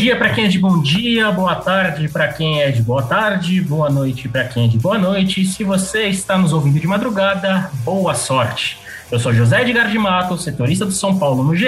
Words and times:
Dia 0.00 0.16
para 0.16 0.30
quem 0.30 0.46
é 0.46 0.48
de 0.48 0.58
bom 0.58 0.80
dia, 0.80 1.30
boa 1.30 1.54
tarde 1.54 2.08
para 2.08 2.26
quem 2.28 2.62
é 2.62 2.70
de 2.70 2.80
boa 2.82 3.02
tarde, 3.02 3.60
boa 3.60 3.90
noite 3.90 4.30
para 4.30 4.44
quem 4.44 4.64
é 4.64 4.66
de 4.66 4.78
boa 4.78 4.96
noite. 4.96 5.44
Se 5.44 5.62
você 5.62 6.04
está 6.04 6.38
nos 6.38 6.54
ouvindo 6.54 6.80
de 6.80 6.86
madrugada, 6.86 7.70
boa 7.84 8.14
sorte. 8.14 8.78
Eu 9.12 9.20
sou 9.20 9.34
José 9.34 9.60
Edgar 9.60 9.90
de 9.90 9.98
Mato, 9.98 10.38
setorista 10.38 10.86
do 10.86 10.90
São 10.90 11.18
Paulo 11.18 11.44
no 11.44 11.54
GE, 11.54 11.66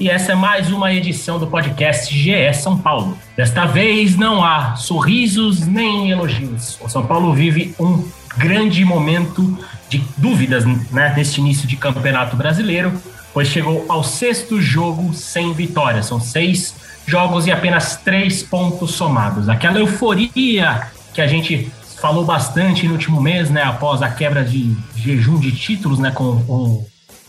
e 0.00 0.08
essa 0.08 0.32
é 0.32 0.34
mais 0.34 0.72
uma 0.72 0.90
edição 0.90 1.38
do 1.38 1.48
podcast 1.48 2.18
GE 2.18 2.54
São 2.54 2.78
Paulo. 2.78 3.18
Desta 3.36 3.66
vez 3.66 4.16
não 4.16 4.42
há 4.42 4.74
sorrisos 4.76 5.66
nem 5.66 6.10
elogios. 6.10 6.78
O 6.80 6.88
São 6.88 7.04
Paulo 7.04 7.34
vive 7.34 7.74
um 7.78 8.08
grande 8.38 8.86
momento 8.86 9.54
de 9.90 10.02
dúvidas 10.16 10.64
né, 10.64 11.12
neste 11.14 11.42
início 11.42 11.68
de 11.68 11.76
campeonato 11.76 12.36
brasileiro, 12.36 12.90
pois 13.36 13.48
chegou 13.48 13.84
ao 13.86 14.02
sexto 14.02 14.62
jogo 14.62 15.12
sem 15.12 15.52
vitória. 15.52 16.02
São 16.02 16.18
seis 16.18 16.74
jogos 17.06 17.46
e 17.46 17.52
apenas 17.52 17.96
três 17.96 18.42
pontos 18.42 18.92
somados. 18.92 19.50
Aquela 19.50 19.78
euforia 19.78 20.88
que 21.12 21.20
a 21.20 21.26
gente 21.26 21.70
falou 22.00 22.24
bastante 22.24 22.86
no 22.86 22.94
último 22.94 23.20
mês, 23.20 23.50
né, 23.50 23.62
após 23.62 24.00
a 24.00 24.08
quebra 24.08 24.42
de 24.42 24.74
jejum 24.94 25.38
de 25.38 25.52
títulos, 25.52 25.98
né, 25.98 26.10
com 26.12 26.24
o 26.48 26.86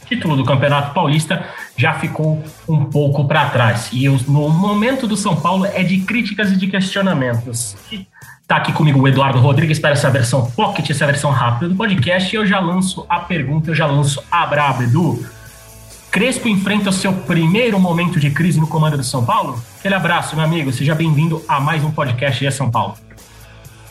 título 0.08 0.38
do 0.38 0.46
Campeonato 0.46 0.94
Paulista, 0.94 1.46
já 1.76 1.96
ficou 1.96 2.42
um 2.70 2.86
pouco 2.86 3.26
para 3.26 3.50
trás. 3.50 3.90
E 3.92 4.06
eu, 4.06 4.18
no 4.30 4.48
momento 4.48 5.08
do 5.08 5.18
São 5.18 5.36
Paulo 5.36 5.66
é 5.66 5.84
de 5.84 6.00
críticas 6.00 6.54
e 6.54 6.56
de 6.56 6.68
questionamentos. 6.68 7.76
Tá 8.48 8.56
aqui 8.56 8.72
comigo 8.72 9.02
o 9.02 9.08
Eduardo 9.10 9.40
Rodrigues 9.40 9.78
para 9.78 9.90
essa 9.90 10.10
versão 10.10 10.50
pocket, 10.52 10.90
essa 10.90 11.06
versão 11.06 11.32
rápida 11.32 11.68
do 11.68 11.76
podcast, 11.76 12.34
e 12.34 12.40
eu 12.40 12.46
já 12.46 12.62
lanço 12.62 13.06
a 13.10 13.20
pergunta, 13.20 13.72
eu 13.72 13.76
já 13.76 13.86
lanço 13.86 14.24
a 14.32 14.46
braba, 14.46 14.86
Edu. 14.86 15.36
Crespo 16.12 16.48
enfrenta 16.48 16.90
o 16.90 16.94
seu 16.94 17.14
primeiro 17.14 17.80
momento 17.80 18.20
de 18.20 18.30
crise 18.32 18.60
no 18.60 18.68
comando 18.68 18.98
do 18.98 19.04
São 19.04 19.26
Paulo? 19.26 19.62
Aquele 19.78 19.94
abraço, 19.94 20.36
meu 20.36 20.46
amigo. 20.46 20.72
Seja 20.72 20.96
bem-vindo 20.96 21.44
a 21.48 21.60
mais 21.60 21.84
um 21.84 21.92
podcast 21.92 22.44
de 22.44 22.52
São 22.52 22.72
Paulo. 22.72 22.98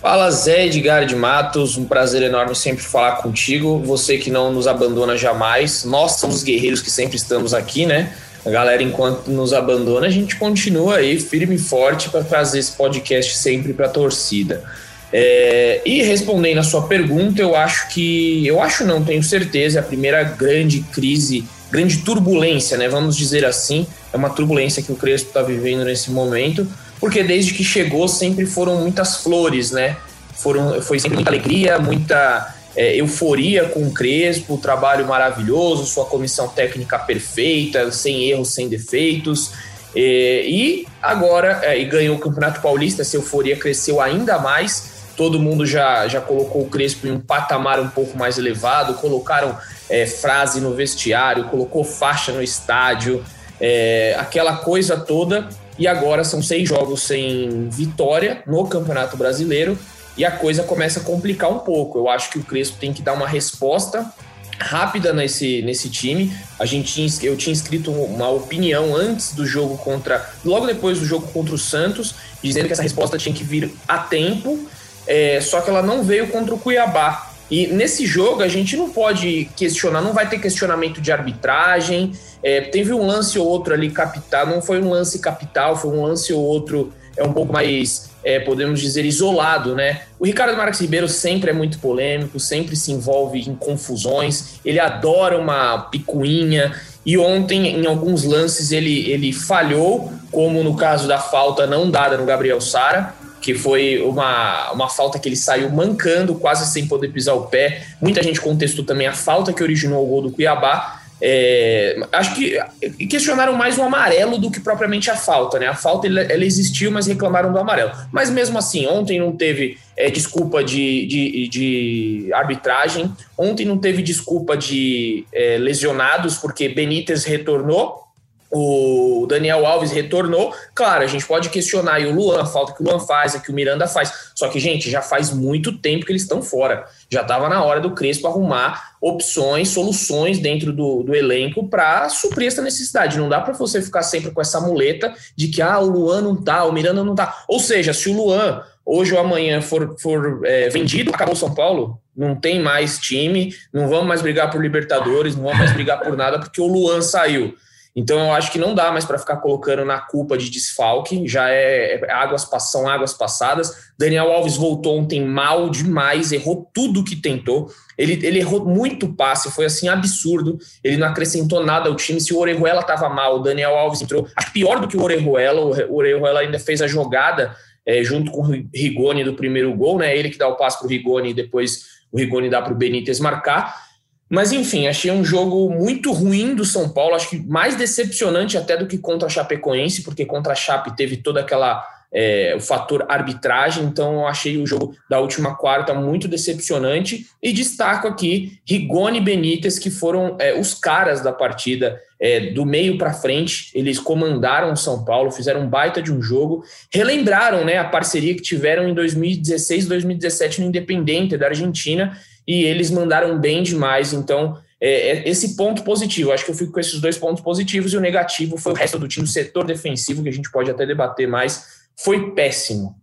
Fala 0.00 0.30
Zé 0.30 0.66
Edgar 0.66 1.04
de 1.04 1.14
Matos, 1.14 1.76
um 1.76 1.84
prazer 1.84 2.22
enorme 2.22 2.54
sempre 2.54 2.82
falar 2.82 3.16
contigo. 3.16 3.78
Você 3.80 4.18
que 4.18 4.30
não 4.30 4.52
nos 4.52 4.66
abandona 4.66 5.16
jamais. 5.16 5.84
Nós 5.84 6.12
somos 6.12 6.36
os 6.36 6.42
guerreiros 6.42 6.80
que 6.80 6.90
sempre 6.90 7.16
estamos 7.16 7.52
aqui, 7.52 7.84
né? 7.86 8.12
A 8.44 8.50
galera, 8.50 8.82
enquanto 8.82 9.28
nos 9.28 9.52
abandona, 9.52 10.06
a 10.06 10.10
gente 10.10 10.36
continua 10.36 10.96
aí 10.96 11.20
firme 11.20 11.56
e 11.56 11.58
forte 11.58 12.08
para 12.08 12.24
trazer 12.24 12.60
esse 12.60 12.72
podcast 12.72 13.36
sempre 13.36 13.72
para 13.72 13.86
a 13.86 13.90
torcida. 13.90 14.64
É, 15.12 15.82
e 15.84 16.02
respondendo 16.02 16.58
a 16.58 16.62
sua 16.62 16.82
pergunta, 16.82 17.40
eu 17.40 17.54
acho 17.54 17.88
que. 17.88 18.46
Eu 18.46 18.60
acho 18.60 18.84
não, 18.84 19.04
tenho 19.04 19.22
certeza, 19.22 19.78
é 19.78 19.80
a 19.80 19.84
primeira 19.84 20.22
grande 20.22 20.80
crise, 20.80 21.44
grande 21.76 21.98
turbulência, 21.98 22.76
né? 22.76 22.88
Vamos 22.88 23.16
dizer 23.16 23.44
assim. 23.44 23.86
É 24.12 24.16
uma 24.16 24.30
turbulência 24.30 24.82
que 24.82 24.90
o 24.90 24.96
Crespo 24.96 25.28
está 25.28 25.42
vivendo 25.42 25.84
nesse 25.84 26.10
momento 26.10 26.66
porque 27.00 27.22
desde 27.22 27.52
que 27.52 27.62
chegou 27.62 28.08
sempre 28.08 28.46
foram 28.46 28.80
muitas 28.80 29.16
flores, 29.18 29.70
né? 29.70 29.96
Foram, 30.34 30.80
foi 30.82 30.98
sempre 30.98 31.16
muita 31.16 31.30
alegria, 31.30 31.78
muita 31.78 32.54
é, 32.74 32.96
euforia 32.96 33.68
com 33.68 33.86
o 33.86 33.92
Crespo, 33.92 34.58
trabalho 34.58 35.06
maravilhoso, 35.06 35.86
sua 35.86 36.04
comissão 36.06 36.48
técnica 36.48 36.98
perfeita, 36.98 37.90
sem 37.90 38.30
erros, 38.30 38.48
sem 38.48 38.68
defeitos. 38.68 39.52
É, 39.94 40.44
e 40.46 40.86
agora, 41.02 41.60
é, 41.62 41.78
e 41.78 41.84
ganhou 41.84 42.16
o 42.16 42.18
Campeonato 42.18 42.60
Paulista, 42.60 43.02
essa 43.02 43.16
euforia 43.16 43.56
cresceu 43.56 44.00
ainda 44.00 44.38
mais. 44.38 44.96
Todo 45.16 45.38
mundo 45.38 45.64
já, 45.64 46.06
já 46.08 46.20
colocou 46.20 46.62
o 46.62 46.68
Crespo 46.68 47.06
em 47.06 47.10
um 47.10 47.20
patamar 47.20 47.80
um 47.80 47.88
pouco 47.88 48.18
mais 48.18 48.36
elevado, 48.36 48.94
colocaram 48.94 49.56
é, 49.88 50.06
frase 50.06 50.60
no 50.60 50.74
vestiário, 50.74 51.44
colocou 51.44 51.84
faixa 51.84 52.32
no 52.32 52.42
estádio, 52.42 53.24
é, 53.60 54.14
aquela 54.18 54.58
coisa 54.58 54.96
toda 54.96 55.48
e 55.78 55.86
agora 55.86 56.24
são 56.24 56.42
seis 56.42 56.68
jogos 56.68 57.02
sem 57.02 57.68
vitória 57.68 58.42
no 58.46 58.66
Campeonato 58.66 59.16
Brasileiro 59.16 59.78
e 60.16 60.24
a 60.24 60.30
coisa 60.30 60.62
começa 60.62 61.00
a 61.00 61.02
complicar 61.02 61.50
um 61.50 61.58
pouco. 61.58 61.98
Eu 61.98 62.08
acho 62.08 62.30
que 62.30 62.38
o 62.38 62.42
Crespo 62.42 62.78
tem 62.78 62.92
que 62.92 63.02
dar 63.02 63.12
uma 63.12 63.28
resposta 63.28 64.10
rápida 64.58 65.12
nesse, 65.12 65.62
nesse 65.62 65.90
time. 65.90 66.32
A 66.58 66.64
gente 66.64 67.06
eu 67.22 67.36
tinha 67.36 67.52
escrito 67.52 67.90
uma 67.90 68.30
opinião 68.30 68.96
antes 68.96 69.34
do 69.34 69.46
jogo 69.46 69.76
contra, 69.76 70.30
logo 70.44 70.66
depois 70.66 70.98
do 70.98 71.04
jogo 71.04 71.26
contra 71.28 71.54
o 71.54 71.58
Santos, 71.58 72.14
dizendo 72.42 72.66
que 72.66 72.72
essa 72.72 72.82
resposta 72.82 73.18
tinha 73.18 73.34
que 73.34 73.44
vir 73.44 73.72
a 73.86 73.98
tempo. 73.98 74.66
É, 75.06 75.40
só 75.40 75.60
que 75.60 75.70
ela 75.70 75.82
não 75.82 76.02
veio 76.02 76.28
contra 76.28 76.54
o 76.54 76.58
Cuiabá. 76.58 77.32
E 77.50 77.66
nesse 77.68 78.06
jogo 78.06 78.42
a 78.42 78.48
gente 78.48 78.76
não 78.76 78.90
pode 78.90 79.48
questionar, 79.56 80.00
não 80.00 80.12
vai 80.12 80.28
ter 80.28 80.38
questionamento 80.38 81.00
de 81.00 81.12
arbitragem. 81.12 82.12
É, 82.42 82.60
teve 82.60 82.92
um 82.92 83.06
lance 83.06 83.38
ou 83.38 83.46
outro 83.46 83.72
ali 83.72 83.90
capital, 83.90 84.46
não 84.46 84.60
foi 84.60 84.80
um 84.80 84.90
lance 84.90 85.18
capital, 85.18 85.76
foi 85.76 85.90
um 85.90 86.02
lance 86.02 86.32
ou 86.32 86.42
outro 86.42 86.92
é 87.16 87.24
um 87.24 87.32
pouco 87.32 87.52
mais, 87.52 88.10
é, 88.22 88.38
podemos 88.38 88.80
dizer, 88.80 89.04
isolado, 89.04 89.74
né? 89.74 90.02
O 90.18 90.26
Ricardo 90.26 90.56
Marques 90.56 90.80
Ribeiro 90.80 91.08
sempre 91.08 91.50
é 91.50 91.52
muito 91.52 91.78
polêmico, 91.78 92.38
sempre 92.38 92.76
se 92.76 92.92
envolve 92.92 93.40
em 93.40 93.54
confusões, 93.54 94.60
ele 94.64 94.78
adora 94.78 95.38
uma 95.38 95.78
picuinha. 95.90 96.74
E 97.06 97.16
ontem, 97.16 97.68
em 97.68 97.86
alguns 97.86 98.24
lances, 98.24 98.72
ele, 98.72 99.08
ele 99.10 99.32
falhou, 99.32 100.12
como 100.30 100.62
no 100.62 100.76
caso 100.76 101.06
da 101.08 101.18
falta 101.18 101.66
não 101.66 101.88
dada 101.88 102.18
no 102.18 102.26
Gabriel 102.26 102.60
Sara, 102.60 103.14
que 103.46 103.54
foi 103.54 104.02
uma, 104.02 104.72
uma 104.72 104.88
falta 104.88 105.20
que 105.20 105.28
ele 105.28 105.36
saiu 105.36 105.70
mancando, 105.70 106.34
quase 106.34 106.68
sem 106.72 106.88
poder 106.88 107.12
pisar 107.12 107.36
o 107.36 107.42
pé. 107.42 107.86
Muita 108.00 108.20
gente 108.20 108.40
contestou 108.40 108.84
também 108.84 109.06
a 109.06 109.12
falta 109.12 109.52
que 109.52 109.62
originou 109.62 110.02
o 110.02 110.08
gol 110.08 110.22
do 110.22 110.32
Cuiabá. 110.32 111.00
É, 111.22 111.96
acho 112.10 112.34
que 112.34 112.58
questionaram 113.06 113.52
mais 113.52 113.78
o 113.78 113.84
amarelo 113.84 114.36
do 114.36 114.50
que 114.50 114.58
propriamente 114.58 115.12
a 115.12 115.16
falta, 115.16 115.60
né? 115.60 115.68
A 115.68 115.76
falta 115.76 116.08
ela, 116.08 116.44
existiu, 116.44 116.90
mas 116.90 117.06
reclamaram 117.06 117.52
do 117.52 117.58
amarelo. 117.60 117.92
Mas 118.10 118.30
mesmo 118.30 118.58
assim, 118.58 118.84
ontem 118.88 119.20
não 119.20 119.30
teve 119.30 119.78
é, 119.96 120.10
desculpa 120.10 120.64
de, 120.64 121.06
de, 121.06 121.48
de, 121.48 122.32
arbitragem, 122.32 123.12
ontem 123.38 123.64
não 123.64 123.78
teve 123.78 124.02
desculpa 124.02 124.56
de 124.56 125.24
é, 125.32 125.56
lesionados, 125.56 126.36
porque 126.36 126.68
Benítez 126.68 127.22
retornou, 127.22 128.05
o 128.50 129.26
Daniel 129.28 129.66
Alves 129.66 129.90
retornou. 129.90 130.54
Claro, 130.74 131.04
a 131.04 131.06
gente 131.06 131.26
pode 131.26 131.48
questionar 131.48 131.94
aí 131.94 132.06
o 132.06 132.14
Luan, 132.14 132.42
a 132.42 132.46
falta 132.46 132.72
que 132.72 132.82
o 132.82 132.86
Luan 132.86 133.00
faz, 133.00 133.34
a 133.34 133.40
que 133.40 133.50
o 133.50 133.54
Miranda 133.54 133.86
faz. 133.86 134.30
Só 134.34 134.48
que, 134.48 134.60
gente, 134.60 134.90
já 134.90 135.02
faz 135.02 135.32
muito 135.32 135.78
tempo 135.78 136.04
que 136.04 136.12
eles 136.12 136.22
estão 136.22 136.42
fora. 136.42 136.84
Já 137.10 137.22
estava 137.22 137.48
na 137.48 137.62
hora 137.62 137.80
do 137.80 137.92
Crespo 137.92 138.26
arrumar 138.26 138.96
opções, 139.00 139.68
soluções 139.68 140.38
dentro 140.38 140.72
do, 140.72 141.02
do 141.02 141.14
elenco 141.14 141.68
para 141.68 142.08
suprir 142.08 142.48
essa 142.48 142.62
necessidade. 142.62 143.18
Não 143.18 143.28
dá 143.28 143.40
para 143.40 143.54
você 143.54 143.80
ficar 143.82 144.02
sempre 144.02 144.30
com 144.30 144.40
essa 144.40 144.60
muleta 144.60 145.14
de 145.34 145.48
que 145.48 145.62
ah, 145.62 145.78
o 145.78 145.86
Luan 145.86 146.22
não 146.22 146.36
tá, 146.36 146.64
o 146.64 146.72
Miranda 146.72 147.04
não 147.04 147.14
tá. 147.14 147.44
Ou 147.48 147.60
seja, 147.60 147.92
se 147.92 148.08
o 148.08 148.16
Luan 148.16 148.62
hoje 148.84 149.12
ou 149.12 149.20
amanhã 149.20 149.60
for, 149.60 149.96
for 149.98 150.40
é, 150.44 150.68
vendido, 150.68 151.10
acabou 151.12 151.34
São 151.34 151.52
Paulo, 151.52 152.00
não 152.16 152.36
tem 152.36 152.60
mais 152.60 152.98
time, 152.98 153.52
não 153.72 153.88
vamos 153.88 154.06
mais 154.06 154.22
brigar 154.22 154.50
por 154.50 154.62
Libertadores, 154.62 155.34
não 155.34 155.42
vamos 155.42 155.58
mais 155.58 155.72
brigar 155.72 156.00
por 156.00 156.16
nada, 156.16 156.38
porque 156.38 156.60
o 156.60 156.66
Luan 156.66 157.02
saiu. 157.02 157.56
Então 157.96 158.18
eu 158.18 158.32
acho 158.32 158.52
que 158.52 158.58
não 158.58 158.74
dá 158.74 158.92
mais 158.92 159.06
para 159.06 159.18
ficar 159.18 159.36
colocando 159.36 159.82
na 159.82 159.98
culpa 159.98 160.36
de 160.36 160.50
desfalque, 160.50 161.26
já 161.26 161.48
é, 161.48 161.94
é 161.94 162.12
águas 162.12 162.46
são 162.60 162.86
águas 162.86 163.14
passadas. 163.14 163.72
Daniel 163.98 164.30
Alves 164.30 164.54
voltou 164.54 164.98
ontem 164.98 165.24
mal 165.24 165.70
demais, 165.70 166.30
errou 166.30 166.70
tudo 166.74 167.02
que 167.02 167.16
tentou. 167.16 167.70
Ele, 167.96 168.12
ele 168.26 168.38
errou 168.38 168.66
muito 168.66 169.14
passe, 169.14 169.50
foi 169.50 169.64
assim 169.64 169.88
absurdo. 169.88 170.58
Ele 170.84 170.98
não 170.98 171.06
acrescentou 171.06 171.64
nada 171.64 171.88
ao 171.88 171.96
time. 171.96 172.20
Se 172.20 172.34
o 172.34 172.38
Orejuela 172.38 172.80
estava 172.80 173.08
mal, 173.08 173.36
o 173.36 173.42
Daniel 173.42 173.74
Alves 173.74 174.02
entrou. 174.02 174.28
Acho 174.36 174.52
pior 174.52 174.78
do 174.78 174.86
que 174.86 174.98
o 174.98 175.02
Orejuela, 175.02 175.62
o 175.88 175.96
Orejuela 175.96 176.40
ainda 176.40 176.58
fez 176.58 176.82
a 176.82 176.86
jogada 176.86 177.56
é, 177.86 178.04
junto 178.04 178.30
com 178.30 178.42
o 178.42 178.68
Rigoni 178.74 179.24
do 179.24 179.32
primeiro 179.32 179.72
gol, 179.74 179.98
né? 179.98 180.14
Ele 180.14 180.28
que 180.28 180.36
dá 180.36 180.46
o 180.46 180.56
passe 180.56 180.78
para 180.78 180.86
o 180.86 180.90
Rigoni 180.90 181.30
e 181.30 181.34
depois 181.34 181.96
o 182.12 182.18
Rigoni 182.18 182.50
dá 182.50 182.60
para 182.60 182.74
o 182.74 182.76
Benítez 182.76 183.20
marcar. 183.20 183.85
Mas 184.28 184.52
enfim, 184.52 184.88
achei 184.88 185.10
um 185.10 185.24
jogo 185.24 185.70
muito 185.70 186.12
ruim 186.12 186.54
do 186.54 186.64
São 186.64 186.88
Paulo, 186.88 187.14
acho 187.14 187.30
que 187.30 187.38
mais 187.38 187.76
decepcionante 187.76 188.58
até 188.58 188.76
do 188.76 188.86
que 188.86 188.98
contra 188.98 189.28
a 189.28 189.30
Chapecoense, 189.30 190.02
porque 190.02 190.26
contra 190.26 190.52
a 190.52 190.56
Chape 190.56 190.96
teve 190.96 191.16
toda 191.16 191.40
aquela 191.40 191.86
é, 192.12 192.54
o 192.56 192.60
fator 192.60 193.04
arbitragem, 193.08 193.84
então 193.84 194.14
eu 194.14 194.26
achei 194.26 194.56
o 194.56 194.66
jogo 194.66 194.96
da 195.08 195.20
última 195.20 195.54
quarta 195.54 195.92
muito 195.92 196.26
decepcionante. 196.26 197.26
E 197.42 197.52
destaco 197.52 198.08
aqui 198.08 198.58
Rigoni 198.64 199.18
e 199.18 199.20
Benítez, 199.20 199.78
que 199.78 199.90
foram 199.90 200.36
é, 200.38 200.58
os 200.58 200.74
caras 200.74 201.20
da 201.20 201.32
partida 201.32 202.00
é, 202.18 202.52
do 202.52 202.64
meio 202.64 202.96
para 202.96 203.12
frente, 203.12 203.70
eles 203.74 203.98
comandaram 203.98 204.72
o 204.72 204.76
São 204.76 205.04
Paulo, 205.04 205.30
fizeram 205.30 205.62
um 205.62 205.68
baita 205.68 206.00
de 206.00 206.12
um 206.12 206.22
jogo, 206.22 206.64
relembraram 206.92 207.64
né, 207.64 207.76
a 207.76 207.84
parceria 207.84 208.34
que 208.34 208.42
tiveram 208.42 208.88
em 208.88 208.94
2016 208.94 209.86
2017 209.86 210.62
no 210.62 210.68
Independente 210.68 211.36
da 211.36 211.48
Argentina 211.48 212.16
e 212.46 212.64
eles 212.64 212.90
mandaram 212.90 213.38
bem 213.38 213.62
demais, 213.62 214.12
então 214.12 214.56
é, 214.80 215.10
é, 215.10 215.28
esse 215.28 215.56
ponto 215.56 215.82
positivo. 215.82 216.32
Acho 216.32 216.44
que 216.44 216.50
eu 216.50 216.54
fico 216.54 216.72
com 216.72 216.80
esses 216.80 217.00
dois 217.00 217.18
pontos 217.18 217.42
positivos 217.42 217.92
e 217.92 217.96
o 217.96 218.00
negativo 218.00 218.56
foi 218.56 218.72
o 218.72 218.76
resto 218.76 218.98
do 218.98 219.08
time, 219.08 219.24
o 219.24 219.28
setor 219.28 219.64
defensivo, 219.64 220.22
que 220.22 220.28
a 220.28 220.32
gente 220.32 220.50
pode 220.50 220.70
até 220.70 220.86
debater 220.86 221.26
mais, 221.26 221.86
foi 221.98 222.32
péssimo. 222.32 222.94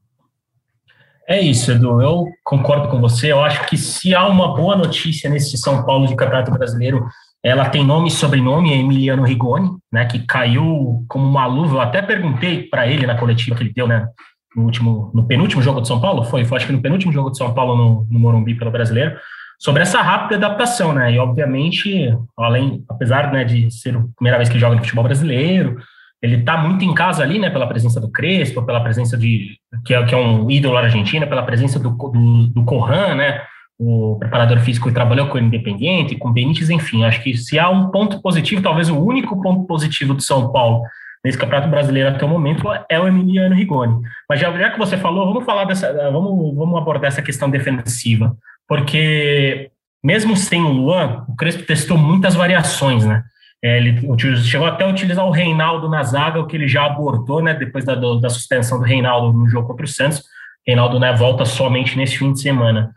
É 1.28 1.40
isso, 1.40 1.72
Edu. 1.72 2.02
Eu 2.02 2.28
concordo 2.44 2.90
com 2.90 3.00
você. 3.00 3.32
Eu 3.32 3.42
acho 3.42 3.66
que 3.68 3.78
se 3.78 4.14
há 4.14 4.28
uma 4.28 4.56
boa 4.56 4.76
notícia 4.76 5.30
nesse 5.30 5.58
São 5.58 5.86
Paulo 5.86 6.06
de 6.06 6.16
Campeonato 6.16 6.52
Brasileiro, 6.52 7.06
ela 7.42 7.70
tem 7.70 7.86
nome 7.86 8.10
e 8.10 8.12
sobrenome, 8.12 8.74
é 8.74 8.78
Emiliano 8.78 9.24
Rigoni, 9.24 9.70
né, 9.92 10.06
que 10.06 10.20
caiu 10.20 11.04
como 11.08 11.26
uma 11.26 11.46
luva. 11.46 11.76
Eu 11.76 11.82
até 11.82 12.02
perguntei 12.02 12.64
para 12.64 12.88
ele 12.88 13.06
na 13.06 13.18
coletiva 13.18 13.56
que 13.56 13.64
ele 13.64 13.74
deu, 13.74 13.88
né, 13.88 14.08
no 14.56 14.64
último, 14.64 15.12
no 15.14 15.26
penúltimo 15.26 15.62
jogo 15.62 15.82
de 15.82 15.88
São 15.88 16.00
Paulo, 16.00 16.24
foi, 16.24 16.46
foi 16.46 16.58
acho 16.58 16.68
que 16.68 16.74
no 16.74 16.82
penúltimo 16.82 17.12
jogo 17.12 17.32
de 17.32 17.38
São 17.38 17.54
Paulo 17.54 17.76
no, 17.76 18.08
no 18.10 18.20
Morumbi 18.20 18.56
pelo 18.56 18.72
Brasileiro, 18.72 19.18
sobre 19.60 19.82
essa 19.82 20.02
rápida 20.02 20.36
adaptação, 20.36 20.94
né? 20.94 21.14
E 21.14 21.20
obviamente, 21.20 22.16
além, 22.38 22.84
apesar 22.90 23.32
né, 23.32 23.44
de 23.44 23.72
ser 23.72 23.96
a 23.96 24.04
primeira 24.16 24.38
vez 24.38 24.50
que 24.50 24.60
joga 24.60 24.76
no 24.76 24.82
futebol 24.82 25.04
brasileiro, 25.04 25.78
ele 26.22 26.38
está 26.38 26.58
muito 26.58 26.86
em 26.86 26.94
casa 26.94 27.24
ali, 27.24 27.38
né? 27.38 27.50
Pela 27.50 27.68
presença 27.68 28.00
do 28.00 28.10
Crespo, 28.12 28.64
pela 28.64 28.82
presença 28.82 29.18
de 29.18 29.58
que 29.86 29.94
é, 29.94 30.04
que 30.06 30.16
é 30.16 30.18
um 30.18 30.50
ídolo 30.50 30.78
argentino, 30.78 31.28
pela 31.28 31.44
presença 31.44 31.80
do, 31.80 31.90
do, 31.90 32.48
do 32.48 32.64
Corran, 32.64 33.16
né? 33.16 33.42
O 33.78 34.16
preparador 34.20 34.60
físico 34.60 34.88
que 34.88 34.94
trabalhou 34.94 35.28
com 35.28 35.38
o 35.38 35.42
Independiente, 35.42 36.16
com 36.16 36.30
o 36.30 36.34
Benítez, 36.34 36.70
enfim. 36.70 37.04
Acho 37.04 37.22
que 37.22 37.36
se 37.36 37.60
há 37.60 37.70
um 37.70 37.90
ponto 37.90 38.22
positivo, 38.22 38.62
talvez 38.62 38.90
o 38.90 38.98
único 38.98 39.42
ponto 39.42 39.66
positivo 39.68 40.14
do 40.14 40.22
São 40.22 40.52
Paulo 40.52 40.84
nesse 41.24 41.38
Campeonato 41.38 41.70
Brasileiro 41.70 42.10
até 42.10 42.26
o 42.26 42.30
momento 42.30 42.64
é 42.90 43.00
o 43.00 43.08
Emiliano 43.08 43.56
Rigoni. 43.56 44.02
Mas 44.30 44.40
já, 44.40 44.52
já 44.58 44.72
que 44.72 44.80
você 44.80 44.98
falou, 44.98 45.28
vamos 45.28 45.46
falar 45.46 45.64
dessa, 45.66 45.92
vamos, 46.12 46.56
vamos 46.56 46.78
abordar 46.78 47.08
essa 47.08 47.22
questão 47.22 47.50
defensiva 47.50 48.36
porque 48.68 49.72
mesmo 50.04 50.36
sem 50.36 50.62
o 50.62 50.72
Luan, 50.72 51.26
o 51.30 51.36
Crespo 51.36 51.64
testou 51.64 51.98
muitas 51.98 52.36
variações, 52.36 53.06
né? 53.06 53.24
É, 53.64 53.78
ele 53.78 54.02
chegou 54.44 54.68
até 54.68 54.84
a 54.84 54.90
utilizar 54.90 55.26
o 55.26 55.32
Reinaldo 55.32 55.88
na 55.88 56.04
zaga, 56.04 56.42
o 56.42 56.46
que 56.46 56.58
ele 56.58 56.68
já 56.68 56.86
abortou, 56.86 57.42
né? 57.42 57.54
Depois 57.54 57.86
da, 57.86 57.96
da 57.96 58.30
suspensão 58.30 58.78
do 58.78 58.84
Reinaldo 58.84 59.32
no 59.32 59.48
jogo 59.48 59.68
contra 59.68 59.86
o 59.86 59.88
Santos. 59.88 60.24
Reinaldo 60.68 61.00
né, 61.00 61.14
volta 61.14 61.46
somente 61.46 61.98
nesse 61.98 62.18
fim 62.18 62.34
de 62.34 62.42
semana. 62.42 62.94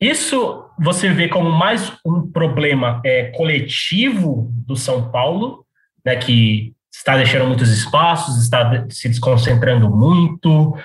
Isso 0.00 0.64
você 0.78 1.08
vê 1.08 1.28
como 1.28 1.50
mais 1.50 1.92
um 2.04 2.30
problema 2.30 3.00
é, 3.04 3.24
coletivo 3.30 4.50
do 4.66 4.76
São 4.76 5.10
Paulo, 5.10 5.64
né, 6.04 6.16
que 6.16 6.74
está 6.92 7.16
deixando 7.16 7.46
muitos 7.46 7.70
espaços, 7.70 8.40
está 8.42 8.86
se 8.90 9.08
desconcentrando 9.08 9.90
muito, 9.90 10.76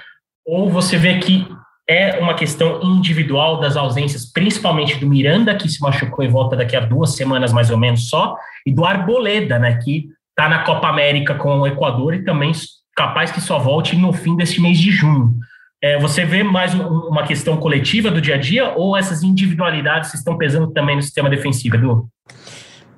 ou 0.46 0.70
você 0.70 0.98
vê 0.98 1.20
que 1.20 1.48
é 1.90 2.20
uma 2.20 2.36
questão 2.36 2.80
individual 2.84 3.60
das 3.60 3.76
ausências, 3.76 4.32
principalmente 4.32 5.00
do 5.00 5.08
Miranda, 5.08 5.56
que 5.56 5.68
se 5.68 5.82
machucou 5.82 6.24
e 6.24 6.28
volta 6.28 6.56
daqui 6.56 6.76
a 6.76 6.82
duas 6.82 7.16
semanas 7.16 7.52
mais 7.52 7.72
ou 7.72 7.78
menos 7.80 8.08
só, 8.08 8.38
e 8.64 8.72
do 8.72 8.86
Arboleda, 8.86 9.58
né, 9.58 9.80
que 9.84 10.08
está 10.30 10.48
na 10.48 10.60
Copa 10.60 10.88
América 10.88 11.34
com 11.34 11.62
o 11.62 11.66
Equador 11.66 12.14
e 12.14 12.24
também 12.24 12.52
capaz 12.96 13.32
que 13.32 13.42
só 13.42 13.58
volte 13.58 13.96
no 13.96 14.14
fim 14.14 14.36
deste 14.36 14.62
mês 14.62 14.78
de 14.78 14.92
junho. 14.92 15.34
É, 15.82 15.98
você 15.98 16.24
vê 16.26 16.44
mais 16.44 16.76
uma 16.76 17.24
questão 17.24 17.58
coletiva 17.58 18.12
do 18.12 18.22
dia 18.22 18.36
a 18.36 18.38
dia 18.38 18.74
ou 18.76 18.96
essas 18.96 19.24
individualidades 19.24 20.14
estão 20.14 20.38
pesando 20.38 20.72
também 20.72 20.96
no 20.96 21.02
sistema 21.02 21.30
defensivo, 21.30 21.76
Edu? 21.76 22.08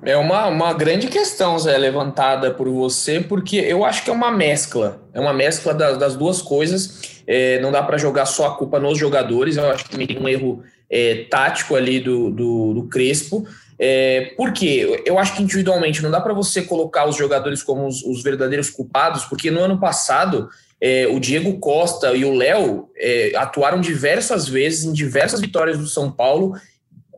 É 0.04 0.16
uma, 0.16 0.48
uma 0.48 0.72
grande 0.72 1.06
questão, 1.06 1.56
Zé, 1.58 1.78
levantada 1.78 2.52
por 2.52 2.68
você, 2.68 3.20
porque 3.20 3.56
eu 3.56 3.84
acho 3.84 4.02
que 4.02 4.10
é 4.10 4.12
uma 4.12 4.32
mescla. 4.32 5.00
É 5.14 5.20
uma 5.20 5.32
mescla 5.32 5.72
das, 5.72 5.96
das 5.96 6.16
duas 6.16 6.42
coisas. 6.42 7.22
É, 7.24 7.60
não 7.60 7.70
dá 7.70 7.82
para 7.84 7.96
jogar 7.98 8.26
só 8.26 8.46
a 8.48 8.56
culpa 8.56 8.80
nos 8.80 8.98
jogadores. 8.98 9.56
Eu 9.56 9.70
acho 9.70 9.84
que 9.84 10.04
tem 10.04 10.18
um 10.18 10.28
erro 10.28 10.64
é, 10.90 11.26
tático 11.30 11.76
ali 11.76 12.00
do, 12.00 12.30
do, 12.30 12.74
do 12.74 12.82
Crespo. 12.88 13.46
É, 13.78 14.32
por 14.36 14.52
quê? 14.52 15.02
Eu 15.06 15.18
acho 15.18 15.36
que 15.36 15.42
individualmente 15.42 16.02
não 16.02 16.10
dá 16.10 16.20
para 16.20 16.34
você 16.34 16.62
colocar 16.62 17.08
os 17.08 17.16
jogadores 17.16 17.62
como 17.62 17.86
os, 17.86 18.02
os, 18.02 18.22
verdadeiros 18.22 18.70
culpados, 18.70 19.24
porque 19.24 19.50
no 19.50 19.60
ano 19.60 19.78
passado 19.78 20.48
é, 20.80 21.06
o 21.06 21.18
Diego 21.20 21.58
Costa 21.58 22.12
e 22.12 22.24
o 22.24 22.34
Léo 22.34 22.90
é, 22.96 23.32
atuaram 23.36 23.80
diversas 23.80 24.48
vezes 24.48 24.84
em 24.84 24.92
diversas 24.92 25.40
vitórias 25.40 25.78
do 25.78 25.86
São 25.86 26.10
Paulo, 26.10 26.54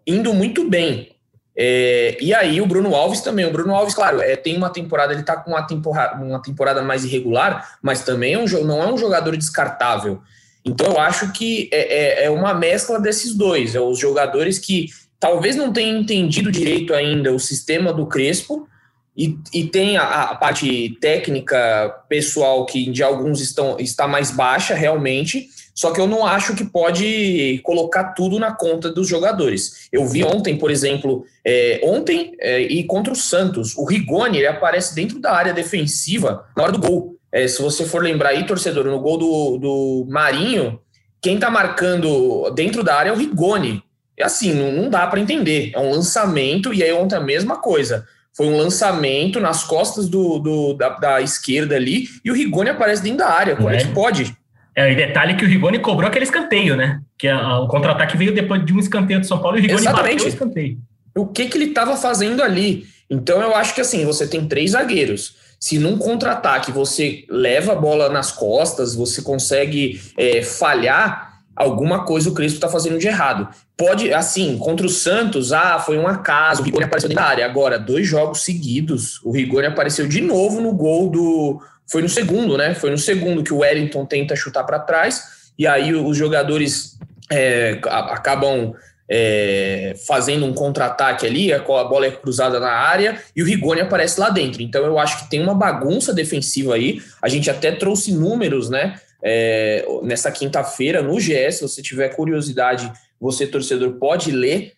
indo 0.07 0.33
muito 0.35 0.69
bem. 0.69 1.14
É, 1.57 2.17
e 2.21 2.35
aí 2.35 2.61
o 2.61 2.67
Bruno 2.67 2.95
Alves 2.95 3.21
também. 3.21 3.45
O 3.45 3.53
Bruno 3.53 3.75
Alves, 3.75 3.95
claro, 3.95 4.21
é, 4.21 4.35
tem 4.37 4.57
uma 4.57 4.71
temporada, 4.71 5.13
ele 5.13 5.21
está 5.21 5.37
com 5.37 5.53
uma 5.53 5.63
temporada, 5.63 6.23
uma 6.23 6.43
temporada 6.43 6.83
mais 6.83 7.05
irregular, 7.05 7.77
mas 7.81 8.03
também 8.03 8.35
é 8.35 8.39
um, 8.39 8.47
não 8.65 8.83
é 8.83 8.93
um 8.93 8.99
jogador 8.99 9.37
descartável. 9.37 10.21
Então 10.65 10.87
eu 10.87 10.99
acho 10.99 11.31
que 11.33 11.69
é, 11.73 12.23
é, 12.23 12.25
é 12.25 12.31
uma 12.31 12.55
mescla 12.55 12.99
desses 12.99 13.35
dois. 13.35 13.75
É 13.75 13.81
os 13.81 13.99
jogadores 13.99 14.59
que 14.59 14.89
talvez 15.21 15.55
não 15.55 15.73
tenham 15.73 16.01
entendido 16.01 16.51
direito 16.51 16.95
ainda 16.95 17.33
o 17.33 17.39
sistema 17.39 17.93
do 17.93 18.07
Crespo 18.07 18.69
e, 19.17 19.39
e 19.53 19.65
tem 19.65 19.97
a, 19.97 20.05
a 20.05 20.35
parte 20.35 20.99
técnica 21.01 21.89
pessoal 22.09 22.67
que 22.67 22.91
de 22.91 23.03
alguns 23.03 23.41
estão, 23.41 23.79
está 23.79 24.09
mais 24.09 24.31
baixa 24.31 24.75
realmente 24.75 25.49
só 25.75 25.91
que 25.91 26.01
eu 26.01 26.07
não 26.07 26.25
acho 26.25 26.55
que 26.55 26.65
pode 26.65 27.61
colocar 27.65 28.13
tudo 28.15 28.39
na 28.39 28.53
conta 28.53 28.91
dos 28.91 29.09
jogadores. 29.09 29.89
Eu 29.91 30.07
vi 30.07 30.23
ontem, 30.23 30.57
por 30.57 30.71
exemplo, 30.71 31.25
é, 31.45 31.81
ontem 31.83 32.33
é, 32.39 32.61
e 32.61 32.85
contra 32.85 33.13
o 33.13 33.17
Santos, 33.17 33.77
o 33.77 33.85
Rigoni 33.85 34.39
ele 34.39 34.47
aparece 34.47 34.95
dentro 34.95 35.19
da 35.19 35.33
área 35.33 35.53
defensiva 35.53 36.47
na 36.57 36.63
hora 36.63 36.73
do 36.73 36.79
gol. 36.79 37.17
É, 37.33 37.49
se 37.49 37.61
você 37.61 37.85
for 37.85 38.01
lembrar 38.01 38.29
aí, 38.29 38.47
torcedor, 38.47 38.85
no 38.85 39.01
gol 39.01 39.19
do, 39.19 39.59
do 39.59 40.07
Marinho, 40.09 40.79
quem 41.21 41.39
tá 41.39 41.51
marcando 41.51 42.49
dentro 42.51 42.85
da 42.85 42.95
área 42.95 43.11
é 43.11 43.13
o 43.13 43.17
Rigoni. 43.17 43.83
É 44.17 44.23
assim, 44.23 44.55
não, 44.55 44.71
não 44.71 44.89
dá 44.89 45.05
para 45.09 45.19
entender. 45.19 45.73
É 45.75 45.81
um 45.81 45.91
lançamento, 45.91 46.73
e 46.73 46.85
aí 46.85 46.93
ontem 46.93 47.17
a 47.17 47.21
mesma 47.21 47.57
coisa. 47.57 48.07
Foi 48.33 48.47
um 48.47 48.57
lançamento 48.57 49.41
nas 49.41 49.65
costas 49.65 50.09
do, 50.09 50.39
do 50.39 50.75
da, 50.75 50.91
da, 50.91 51.21
esquerda 51.21 51.75
ali, 51.75 52.07
e 52.25 52.31
o 52.31 52.35
Rigoni 52.35 52.71
aparece 52.71 53.03
dentro 53.03 53.19
da 53.19 53.29
área. 53.29 53.57
Como 53.57 53.71
é 53.71 53.79
que 53.79 53.93
pode? 53.93 54.37
É, 54.77 54.91
e 54.91 54.97
detalhe 54.97 55.37
que 55.37 55.45
o 55.45 55.49
Rigoni 55.49 55.79
cobrou 55.79 56.09
aquele 56.09 56.25
escanteio, 56.25 56.77
né? 56.77 57.01
Que 57.17 57.29
a, 57.29 57.61
o 57.61 57.69
contra-ataque 57.69 58.17
veio 58.17 58.35
depois 58.35 58.65
de 58.65 58.73
um 58.73 58.79
escanteio 58.79 59.21
do 59.21 59.27
São 59.27 59.39
Paulo 59.39 59.57
e 59.57 59.61
o 59.61 59.63
Rigoni 59.63 59.81
Exatamente. 59.81 60.15
bateu 60.15 60.27
o 60.27 60.29
escanteio. 60.29 60.79
O 61.17 61.27
que, 61.27 61.47
que 61.47 61.57
ele 61.57 61.67
estava 61.67 61.97
fazendo 61.97 62.43
ali? 62.43 62.85
Então 63.09 63.41
eu 63.41 63.55
acho 63.55 63.75
que 63.75 63.81
assim, 63.81 64.05
você 64.05 64.27
tem 64.27 64.49
três 64.49 64.73
zagueiros. 64.73 65.37
Se 65.61 65.79
num 65.79 65.97
contra-ataque 65.97 66.73
você 66.73 67.25
leva 67.29 67.73
a 67.73 67.77
bola 67.77 68.09
nas 68.09 68.33
costas, 68.33 68.95
você 68.95 69.23
consegue 69.23 70.01
é, 70.19 70.43
falhar, 70.43 71.41
alguma 71.55 72.05
coisa 72.05 72.29
o 72.29 72.35
Crespo 72.35 72.57
está 72.57 72.69
fazendo 72.69 72.99
de 72.99 73.07
errado. 73.07 73.49
Pode, 73.77 74.13
assim, 74.13 74.59
contra 74.59 74.87
o 74.87 74.91
Santos, 74.91 75.53
ah, 75.53 75.79
foi 75.79 75.97
um 75.99 76.07
acaso, 76.07 76.63
o 76.63 76.65
Rigoni 76.65 76.85
apareceu 76.85 77.11
na 77.11 77.23
área. 77.23 77.47
Agora, 77.47 77.79
dois 77.79 78.07
jogos 78.07 78.43
seguidos, 78.43 79.21
o 79.25 79.31
Rigoni 79.31 79.67
apareceu 79.67 80.07
de 80.07 80.21
novo 80.21 80.61
no 80.61 80.73
gol 80.73 81.11
do, 81.11 81.63
foi 81.87 82.03
no 82.03 82.09
segundo, 82.09 82.57
né? 82.57 82.75
Foi 82.75 82.91
no 82.91 82.99
segundo 82.99 83.43
que 83.43 83.53
o 83.53 83.59
Wellington 83.59 84.07
tenta 84.07 84.35
chutar 84.35 84.65
para 84.65 84.79
trás, 84.79 85.23
e 85.59 85.67
aí 85.67 85.95
os 85.95 86.17
jogadores 86.17 86.99
é, 87.31 87.81
acabam 87.85 88.75
é, 89.09 89.95
fazendo 90.07 90.47
um 90.47 90.53
contra-ataque 90.53 91.27
ali, 91.27 91.53
a 91.53 91.59
bola 91.61 92.07
é 92.07 92.11
cruzada 92.11 92.59
na 92.59 92.71
área 92.71 93.21
e 93.37 93.43
o 93.43 93.47
Rigoni 93.47 93.81
aparece 93.81 94.19
lá 94.19 94.31
dentro. 94.31 94.63
Então 94.63 94.85
eu 94.85 94.99
acho 94.99 95.25
que 95.25 95.31
tem 95.31 95.43
uma 95.43 95.55
bagunça 95.55 96.13
defensiva 96.13 96.75
aí. 96.75 97.03
A 97.23 97.29
gente 97.29 97.51
até 97.51 97.73
trouxe 97.73 98.13
números, 98.13 98.71
né? 98.71 98.99
É, 99.23 99.87
nessa 100.03 100.31
quinta-feira 100.31 101.03
no 101.03 101.17
GS, 101.17 101.57
se 101.57 101.63
você 101.63 101.81
tiver 101.81 102.11
curiosidade, 102.11 102.93
você 103.19 103.47
torcedor 103.47 103.93
pode 103.93 104.31
ler, 104.31 104.73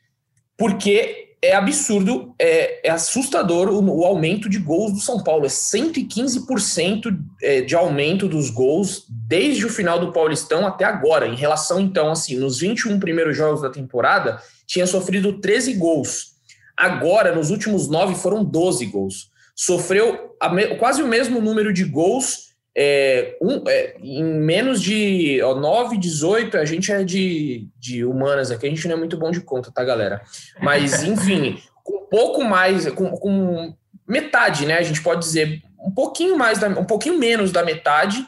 porque 0.56 1.35
é 1.48 1.54
absurdo, 1.54 2.34
é, 2.38 2.88
é 2.88 2.90
assustador 2.90 3.68
o, 3.68 4.00
o, 4.00 4.04
aumento 4.04 4.48
de 4.48 4.58
gols 4.58 4.92
do 4.92 5.00
São 5.00 5.22
Paulo. 5.22 5.44
É 5.44 5.48
115% 5.48 7.18
é, 7.42 7.60
de 7.60 7.74
aumento 7.74 8.28
dos 8.28 8.50
gols 8.50 9.04
desde 9.08 9.64
o 9.66 9.70
final 9.70 9.98
do 9.98 10.12
Paulistão 10.12 10.66
até 10.66 10.84
agora. 10.84 11.26
Em 11.26 11.34
relação, 11.34 11.80
então, 11.80 12.10
assim, 12.10 12.36
nos 12.36 12.58
21 12.58 12.98
primeiros 13.00 13.36
jogos 13.36 13.62
da 13.62 13.70
temporada, 13.70 14.40
tinha 14.66 14.86
sofrido 14.86 15.40
13 15.40 15.74
gols. 15.74 16.36
Agora, 16.76 17.34
nos 17.34 17.50
últimos 17.50 17.88
nove, 17.88 18.14
foram 18.14 18.44
12 18.44 18.86
gols. 18.86 19.30
Sofreu 19.54 20.36
quase 20.78 21.02
o 21.02 21.08
mesmo 21.08 21.40
número 21.40 21.72
de 21.72 21.84
gols 21.84 22.45
é, 22.78 23.38
um, 23.40 23.62
é, 23.66 23.96
em 24.02 24.22
menos 24.22 24.82
de 24.82 25.40
ó, 25.42 25.54
9, 25.54 25.96
18, 25.96 26.58
a 26.58 26.64
gente 26.66 26.92
é 26.92 27.02
de, 27.02 27.66
de 27.78 28.04
humanas 28.04 28.50
aqui, 28.50 28.66
a 28.66 28.68
gente 28.68 28.86
não 28.86 28.96
é 28.96 28.98
muito 28.98 29.16
bom 29.16 29.30
de 29.30 29.40
conta, 29.40 29.72
tá, 29.72 29.82
galera? 29.82 30.20
Mas, 30.60 31.02
enfim, 31.04 31.58
com 31.82 32.04
um 32.04 32.06
pouco 32.06 32.44
mais, 32.44 32.86
com, 32.90 33.10
com, 33.12 33.74
metade, 34.06 34.66
né? 34.66 34.76
A 34.76 34.82
gente 34.82 35.02
pode 35.02 35.20
dizer 35.20 35.62
um 35.80 35.90
pouquinho 35.90 36.36
mais, 36.36 36.58
da, 36.58 36.68
um 36.68 36.84
pouquinho 36.84 37.18
menos 37.18 37.50
da 37.50 37.64
metade 37.64 38.24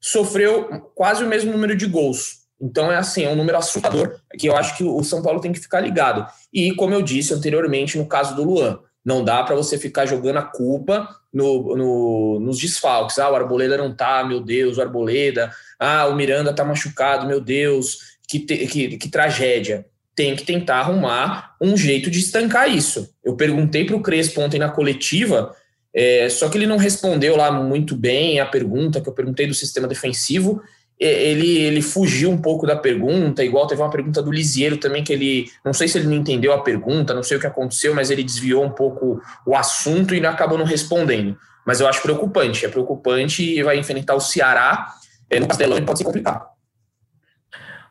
sofreu 0.00 0.88
quase 0.94 1.24
o 1.24 1.28
mesmo 1.28 1.50
número 1.50 1.76
de 1.76 1.86
gols. 1.86 2.40
Então 2.60 2.92
é 2.92 2.96
assim, 2.96 3.24
é 3.24 3.28
um 3.28 3.36
número 3.36 3.58
assustador 3.58 4.20
que 4.38 4.48
eu 4.48 4.56
acho 4.56 4.76
que 4.76 4.84
o 4.84 5.02
São 5.02 5.22
Paulo 5.22 5.40
tem 5.40 5.52
que 5.52 5.58
ficar 5.58 5.80
ligado. 5.80 6.26
E 6.52 6.74
como 6.74 6.94
eu 6.94 7.02
disse 7.02 7.34
anteriormente 7.34 7.98
no 7.98 8.06
caso 8.06 8.36
do 8.36 8.44
Luan, 8.44 8.78
não 9.04 9.24
dá 9.24 9.42
para 9.42 9.56
você 9.56 9.78
ficar 9.78 10.06
jogando 10.06 10.38
a 10.38 10.42
culpa 10.42 11.08
no, 11.32 11.76
no, 11.76 12.40
nos 12.40 12.58
desfalques. 12.58 13.18
Ah, 13.18 13.30
o 13.30 13.34
Arboleda 13.34 13.76
não 13.76 13.94
tá, 13.94 14.24
meu 14.24 14.40
Deus, 14.40 14.76
o 14.76 14.82
Arboleda. 14.82 15.50
Ah, 15.78 16.06
o 16.06 16.14
Miranda 16.14 16.52
tá 16.52 16.64
machucado, 16.64 17.26
meu 17.26 17.40
Deus, 17.40 17.98
que, 18.28 18.40
te, 18.40 18.66
que, 18.66 18.98
que 18.98 19.08
tragédia. 19.08 19.86
Tem 20.14 20.36
que 20.36 20.44
tentar 20.44 20.80
arrumar 20.80 21.56
um 21.60 21.76
jeito 21.76 22.10
de 22.10 22.18
estancar 22.18 22.68
isso. 22.68 23.14
Eu 23.24 23.36
perguntei 23.36 23.84
para 23.84 23.96
o 23.96 24.02
Crespo 24.02 24.40
ontem 24.40 24.58
na 24.58 24.68
coletiva, 24.68 25.54
é, 25.94 26.28
só 26.28 26.48
que 26.48 26.58
ele 26.58 26.66
não 26.66 26.76
respondeu 26.76 27.36
lá 27.36 27.50
muito 27.50 27.96
bem 27.96 28.38
a 28.38 28.46
pergunta 28.46 29.00
que 29.00 29.08
eu 29.08 29.14
perguntei 29.14 29.46
do 29.46 29.54
sistema 29.54 29.88
defensivo 29.88 30.62
ele, 31.00 31.58
ele 31.58 31.80
fugiu 31.80 32.30
um 32.30 32.36
pouco 32.36 32.66
da 32.66 32.76
pergunta, 32.76 33.42
igual 33.42 33.66
teve 33.66 33.80
uma 33.80 33.90
pergunta 33.90 34.22
do 34.22 34.30
Lisieiro 34.30 34.76
também, 34.76 35.02
que 35.02 35.12
ele, 35.12 35.46
não 35.64 35.72
sei 35.72 35.88
se 35.88 35.98
ele 35.98 36.06
não 36.06 36.14
entendeu 36.14 36.52
a 36.52 36.62
pergunta, 36.62 37.14
não 37.14 37.22
sei 37.22 37.38
o 37.38 37.40
que 37.40 37.46
aconteceu, 37.46 37.94
mas 37.94 38.10
ele 38.10 38.22
desviou 38.22 38.64
um 38.64 38.70
pouco 38.70 39.20
o 39.46 39.56
assunto 39.56 40.14
e 40.14 40.24
acabou 40.26 40.58
não 40.58 40.66
respondendo. 40.66 41.36
Mas 41.66 41.80
eu 41.80 41.88
acho 41.88 42.02
preocupante, 42.02 42.66
é 42.66 42.68
preocupante 42.68 43.42
e 43.42 43.62
vai 43.62 43.78
enfrentar 43.78 44.14
o 44.14 44.20
Ceará 44.20 44.94
é, 45.30 45.38
no 45.38 45.46
Castelão 45.46 45.82
pode 45.84 45.98
ser 45.98 46.04
complicado. 46.04 46.44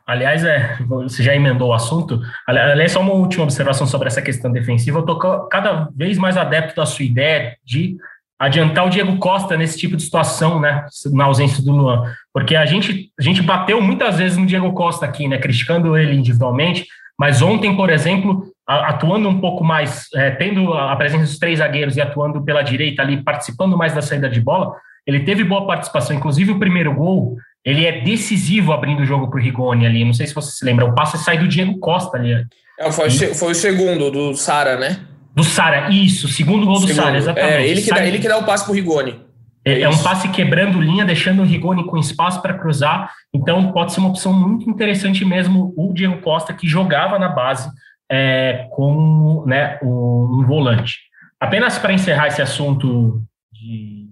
Aliás, 0.06 0.44
é, 0.44 0.78
você 0.88 1.24
já 1.24 1.36
emendou 1.36 1.70
o 1.70 1.74
assunto. 1.74 2.20
Aliás, 2.46 2.92
só 2.92 3.00
uma 3.00 3.14
última 3.14 3.44
observação 3.44 3.88
sobre 3.88 4.08
essa 4.08 4.22
questão 4.22 4.52
defensiva. 4.52 4.98
Eu 4.98 5.02
estou 5.02 5.48
cada 5.48 5.88
vez 5.96 6.18
mais 6.18 6.36
adepto 6.36 6.76
da 6.76 6.86
sua 6.86 7.06
ideia 7.06 7.56
de 7.64 7.96
adiantar 8.40 8.88
o 8.88 8.90
Diego 8.90 9.18
Costa 9.18 9.58
nesse 9.58 9.78
tipo 9.78 9.98
de 9.98 10.04
situação, 10.04 10.62
né, 10.62 10.86
na 11.12 11.26
ausência 11.26 11.62
do 11.62 11.74
Luan, 11.74 12.04
porque 12.34 12.56
a 12.56 12.66
gente, 12.66 13.12
a 13.20 13.22
gente 13.22 13.42
bateu 13.42 13.82
muitas 13.82 14.18
vezes 14.18 14.38
no 14.38 14.46
Diego 14.46 14.72
Costa 14.72 15.06
aqui, 15.06 15.28
né, 15.28 15.38
criticando 15.38 15.98
ele 15.98 16.16
individualmente, 16.16 16.88
mas 17.20 17.42
ontem, 17.42 17.76
por 17.76 17.90
exemplo, 17.90 18.46
atuando 18.66 19.28
um 19.28 19.42
pouco 19.42 19.62
mais, 19.62 20.08
é, 20.16 20.32
tendo 20.32 20.74
a 20.74 20.96
presença 20.96 21.26
dos 21.26 21.38
três 21.38 21.60
zagueiros 21.60 21.98
e 21.98 22.02
atuando 22.02 22.42
pela 22.42 22.62
direita 22.62 23.02
ali, 23.02 23.22
participando 23.22 23.78
mais 23.78 23.94
da 23.94 24.02
saída 24.02 24.30
de 24.30 24.40
bola, 24.40 24.74
ele 25.06 25.20
teve 25.22 25.44
boa 25.44 25.68
participação, 25.68 26.16
inclusive 26.16 26.52
o 26.52 26.60
primeiro 26.60 26.94
gol, 26.94 27.36
ele 27.66 27.86
é 27.86 28.00
decisivo 28.02 28.72
abrindo 28.72 29.02
o 29.02 29.06
jogo 29.06 29.30
para 29.30 29.38
o 29.38 29.44
Rigoni 29.44 29.86
ali, 29.86 30.06
não 30.06 30.14
sei 30.14 30.28
se 30.28 30.34
você 30.34 30.52
se 30.52 30.64
lembra, 30.64 30.86
o 30.86 30.96
passe 30.96 31.18
sai 31.18 31.38
do 31.38 31.48
Diego 31.48 31.78
Costa 31.80 32.16
ali. 32.18 32.46
É, 32.80 32.90
foi, 32.90 33.08
e... 33.08 33.36
foi 33.36 33.52
o 33.52 33.56
segundo, 33.56 34.10
do 34.10 34.34
Sara, 34.36 34.78
né? 34.78 34.98
Do 35.40 35.46
Sara, 35.46 35.90
isso, 35.90 36.28
segundo 36.28 36.66
gol 36.66 36.82
do 36.82 36.88
Sara, 36.90 37.16
exatamente. 37.16 37.54
É, 37.54 37.66
ele 37.66 37.82
que, 37.82 37.90
dá, 37.90 38.06
ele 38.06 38.20
que 38.20 38.28
dá 38.28 38.38
o 38.38 38.44
passe 38.44 38.66
pro 38.66 38.74
Rigoni. 38.74 39.22
É, 39.64 39.82
é, 39.84 39.90
um 39.90 39.98
passe 40.04 40.28
quebrando 40.28 40.82
linha, 40.82 41.06
deixando 41.06 41.42
o 41.42 41.46
Rigoni 41.46 41.86
com 41.86 41.98
espaço 41.98 42.42
para 42.42 42.54
cruzar. 42.54 43.10
Então, 43.34 43.72
pode 43.72 43.94
ser 43.94 44.02
uma 44.02 44.10
opção 44.10 44.34
muito 44.34 44.70
interessante 44.70 45.24
mesmo 45.24 45.74
o 45.78 45.94
Diego 45.94 46.22
Costa, 46.22 46.54
que 46.54 46.68
jogava 46.68 47.18
na 47.18 47.30
base 47.30 47.70
é, 48.12 48.68
com 48.72 49.46
né, 49.48 49.80
um, 49.82 50.42
um 50.42 50.46
volante. 50.46 50.98
Apenas 51.40 51.78
para 51.78 51.94
encerrar 51.94 52.28
esse 52.28 52.42
assunto 52.42 53.24
de. 53.54 54.10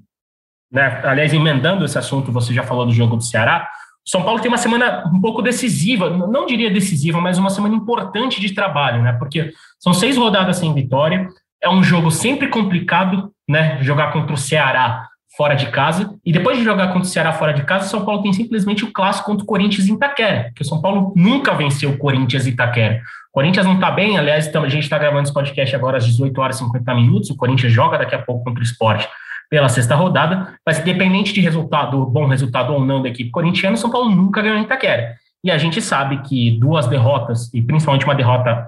Né, 0.71 1.01
aliás, 1.03 1.33
emendando 1.33 1.83
esse 1.83 1.97
assunto, 1.97 2.31
você 2.31 2.53
já 2.53 2.63
falou 2.63 2.85
do 2.85 2.93
jogo 2.93 3.17
do 3.17 3.23
Ceará. 3.23 3.67
São 4.05 4.23
Paulo 4.23 4.39
tem 4.39 4.47
uma 4.47 4.57
semana 4.57 5.03
um 5.13 5.19
pouco 5.19 5.41
decisiva, 5.41 6.09
não 6.09 6.45
diria 6.45 6.71
decisiva, 6.71 7.19
mas 7.19 7.37
uma 7.37 7.49
semana 7.49 7.75
importante 7.75 8.39
de 8.39 8.53
trabalho, 8.53 9.03
né? 9.03 9.11
Porque 9.11 9.51
são 9.79 9.93
seis 9.93 10.17
rodadas 10.17 10.57
sem 10.57 10.73
vitória, 10.73 11.27
é 11.61 11.69
um 11.69 11.83
jogo 11.83 12.11
sempre 12.11 12.47
complicado, 12.47 13.31
né? 13.47 13.77
Jogar 13.81 14.11
contra 14.11 14.33
o 14.33 14.37
Ceará 14.37 15.07
fora 15.35 15.53
de 15.53 15.67
casa, 15.67 16.15
e 16.25 16.31
depois 16.31 16.57
de 16.57 16.63
jogar 16.63 16.87
contra 16.87 17.01
o 17.03 17.05
Ceará 17.05 17.31
fora 17.31 17.53
de 17.53 17.63
casa, 17.63 17.87
São 17.87 18.03
Paulo 18.03 18.23
tem 18.23 18.33
simplesmente 18.33 18.83
o 18.83 18.91
clássico 18.91 19.27
contra 19.27 19.43
o 19.43 19.47
Corinthians 19.47 19.87
em 19.87 19.93
Itaquera, 19.93 20.51
que 20.55 20.63
o 20.63 20.65
São 20.65 20.81
Paulo 20.81 21.13
nunca 21.15 21.53
venceu 21.53 21.91
o 21.91 21.97
Corinthians 21.97 22.47
em 22.47 22.51
Itaquera. 22.51 23.01
O 23.29 23.33
Corinthians 23.33 23.65
não 23.65 23.75
está 23.75 23.91
bem, 23.91 24.17
aliás, 24.17 24.47
a 24.47 24.67
gente 24.67 24.83
está 24.83 24.97
gravando 24.97 25.23
esse 25.23 25.33
podcast 25.33 25.75
agora 25.75 25.97
às 25.97 26.05
18 26.07 26.41
horas 26.41 26.55
e 26.55 26.59
50 26.59 26.95
minutos, 26.95 27.29
o 27.29 27.35
Corinthians 27.35 27.71
joga 27.71 27.99
daqui 27.99 28.15
a 28.15 28.21
pouco 28.21 28.43
contra 28.43 28.59
o 28.59 28.63
esporte 28.63 29.07
pela 29.47 29.69
sexta 29.69 29.95
rodada, 29.95 30.55
mas 30.65 30.79
independente 30.79 31.31
de 31.33 31.39
resultado, 31.39 32.03
bom 32.05 32.25
resultado 32.27 32.73
ou 32.73 32.83
não 32.83 33.01
da 33.01 33.09
equipe 33.09 33.29
corintiana, 33.29 33.75
o 33.75 33.79
São 33.79 33.91
Paulo 33.91 34.09
nunca 34.09 34.41
ganhou 34.41 34.57
em 34.57 34.63
Itaquera. 34.63 35.15
E 35.43 35.51
a 35.51 35.57
gente 35.57 35.81
sabe 35.81 36.17
que 36.23 36.59
duas 36.59 36.87
derrotas, 36.87 37.53
e 37.53 37.61
principalmente 37.61 38.05
uma 38.05 38.15
derrota 38.15 38.67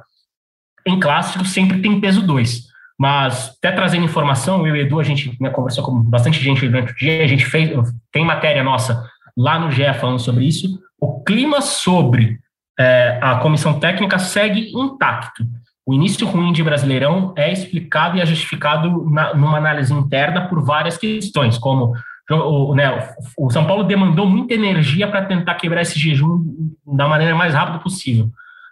em 0.89 0.99
clássico, 0.99 1.45
sempre 1.45 1.81
tem 1.81 1.99
peso 1.99 2.25
dois. 2.25 2.69
Mas, 2.97 3.55
até 3.57 3.71
trazendo 3.71 4.03
informação, 4.03 4.67
eu 4.67 4.75
e 4.75 4.79
o 4.79 4.81
Edu, 4.81 4.99
a 4.99 5.03
gente 5.03 5.35
né, 5.39 5.49
conversou 5.49 5.83
com 5.83 6.01
bastante 6.01 6.43
gente 6.43 6.67
durante 6.67 6.91
o 6.91 6.95
dia, 6.95 7.23
a 7.23 7.27
gente 7.27 7.45
fez, 7.45 7.71
tem 8.11 8.25
matéria 8.25 8.63
nossa 8.63 9.07
lá 9.37 9.57
no 9.57 9.71
GE 9.71 9.93
falando 9.93 10.19
sobre 10.19 10.45
isso. 10.45 10.79
O 10.99 11.23
clima 11.23 11.61
sobre 11.61 12.39
é, 12.77 13.17
a 13.21 13.35
comissão 13.35 13.79
técnica 13.79 14.19
segue 14.19 14.71
intacto. 14.75 15.45
O 15.85 15.93
início 15.93 16.27
ruim 16.27 16.51
de 16.51 16.61
Brasileirão 16.61 17.33
é 17.37 17.51
explicado 17.51 18.17
e 18.17 18.21
é 18.21 18.25
justificado 18.25 19.09
na, 19.09 19.33
numa 19.33 19.57
análise 19.57 19.93
interna 19.93 20.47
por 20.47 20.63
várias 20.63 20.97
questões, 20.97 21.57
como 21.57 21.93
o, 22.29 22.75
né, 22.75 23.15
o 23.37 23.49
São 23.49 23.65
Paulo 23.65 23.83
demandou 23.83 24.27
muita 24.27 24.53
energia 24.53 25.07
para 25.07 25.25
tentar 25.25 25.55
quebrar 25.55 25.81
esse 25.81 25.97
jejum 25.97 26.43
da 26.85 27.07
maneira 27.07 27.33
mais 27.33 27.53
rápida 27.53 27.79
possível. 27.79 28.29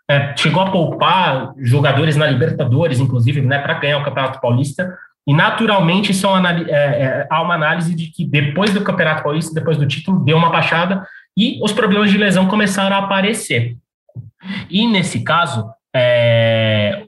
É, 0.09 0.35
chegou 0.37 0.63
a 0.63 0.71
poupar 0.71 1.53
jogadores 1.57 2.15
na 2.15 2.25
Libertadores, 2.27 2.99
inclusive, 2.99 3.41
né, 3.41 3.59
para 3.59 3.73
ganhar 3.73 3.97
o 3.97 4.03
Campeonato 4.03 4.39
Paulista, 4.39 4.97
e 5.27 5.33
naturalmente 5.33 6.13
são, 6.13 6.37
é, 6.47 6.71
é, 6.71 7.27
há 7.29 7.41
uma 7.41 7.55
análise 7.55 7.93
de 7.93 8.07
que 8.07 8.25
depois 8.25 8.73
do 8.73 8.81
Campeonato 8.81 9.23
Paulista, 9.23 9.53
depois 9.53 9.75
do 9.75 9.85
título, 9.85 10.23
deu 10.23 10.37
uma 10.37 10.49
baixada 10.49 11.05
e 11.35 11.59
os 11.61 11.73
problemas 11.73 12.09
de 12.09 12.17
lesão 12.17 12.47
começaram 12.47 12.95
a 12.95 12.99
aparecer. 12.99 13.75
E 14.69 14.87
nesse 14.87 15.25
caso, 15.25 15.69
é, 15.93 17.03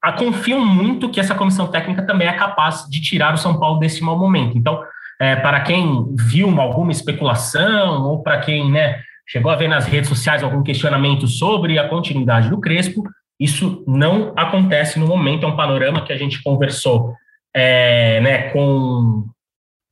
a, 0.00 0.12
confiam 0.12 0.64
muito 0.64 1.10
que 1.10 1.18
essa 1.18 1.34
comissão 1.34 1.66
técnica 1.66 2.06
também 2.06 2.28
é 2.28 2.32
capaz 2.32 2.86
de 2.88 3.00
tirar 3.00 3.34
o 3.34 3.38
São 3.38 3.58
Paulo 3.58 3.80
desse 3.80 4.04
mau 4.04 4.16
momento. 4.16 4.56
Então, 4.56 4.80
é, 5.20 5.34
para 5.34 5.60
quem 5.60 6.14
viu 6.16 6.60
alguma 6.60 6.92
especulação 6.92 8.04
ou 8.04 8.22
para 8.22 8.38
quem 8.38 8.70
né, 8.70 9.00
chegou 9.26 9.50
a 9.50 9.56
ver 9.56 9.68
nas 9.68 9.86
redes 9.86 10.08
sociais 10.08 10.42
algum 10.42 10.62
questionamento 10.62 11.26
sobre 11.26 11.78
a 11.78 11.88
continuidade 11.88 12.50
do 12.50 12.60
Crespo, 12.60 13.02
isso 13.38 13.82
não 13.86 14.32
acontece 14.36 14.98
no 14.98 15.06
momento. 15.06 15.44
É 15.44 15.48
um 15.48 15.56
panorama 15.56 16.04
que 16.04 16.12
a 16.12 16.16
gente 16.16 16.42
conversou 16.42 17.14
é, 17.54 18.20
né, 18.20 18.50
com, 18.50 19.26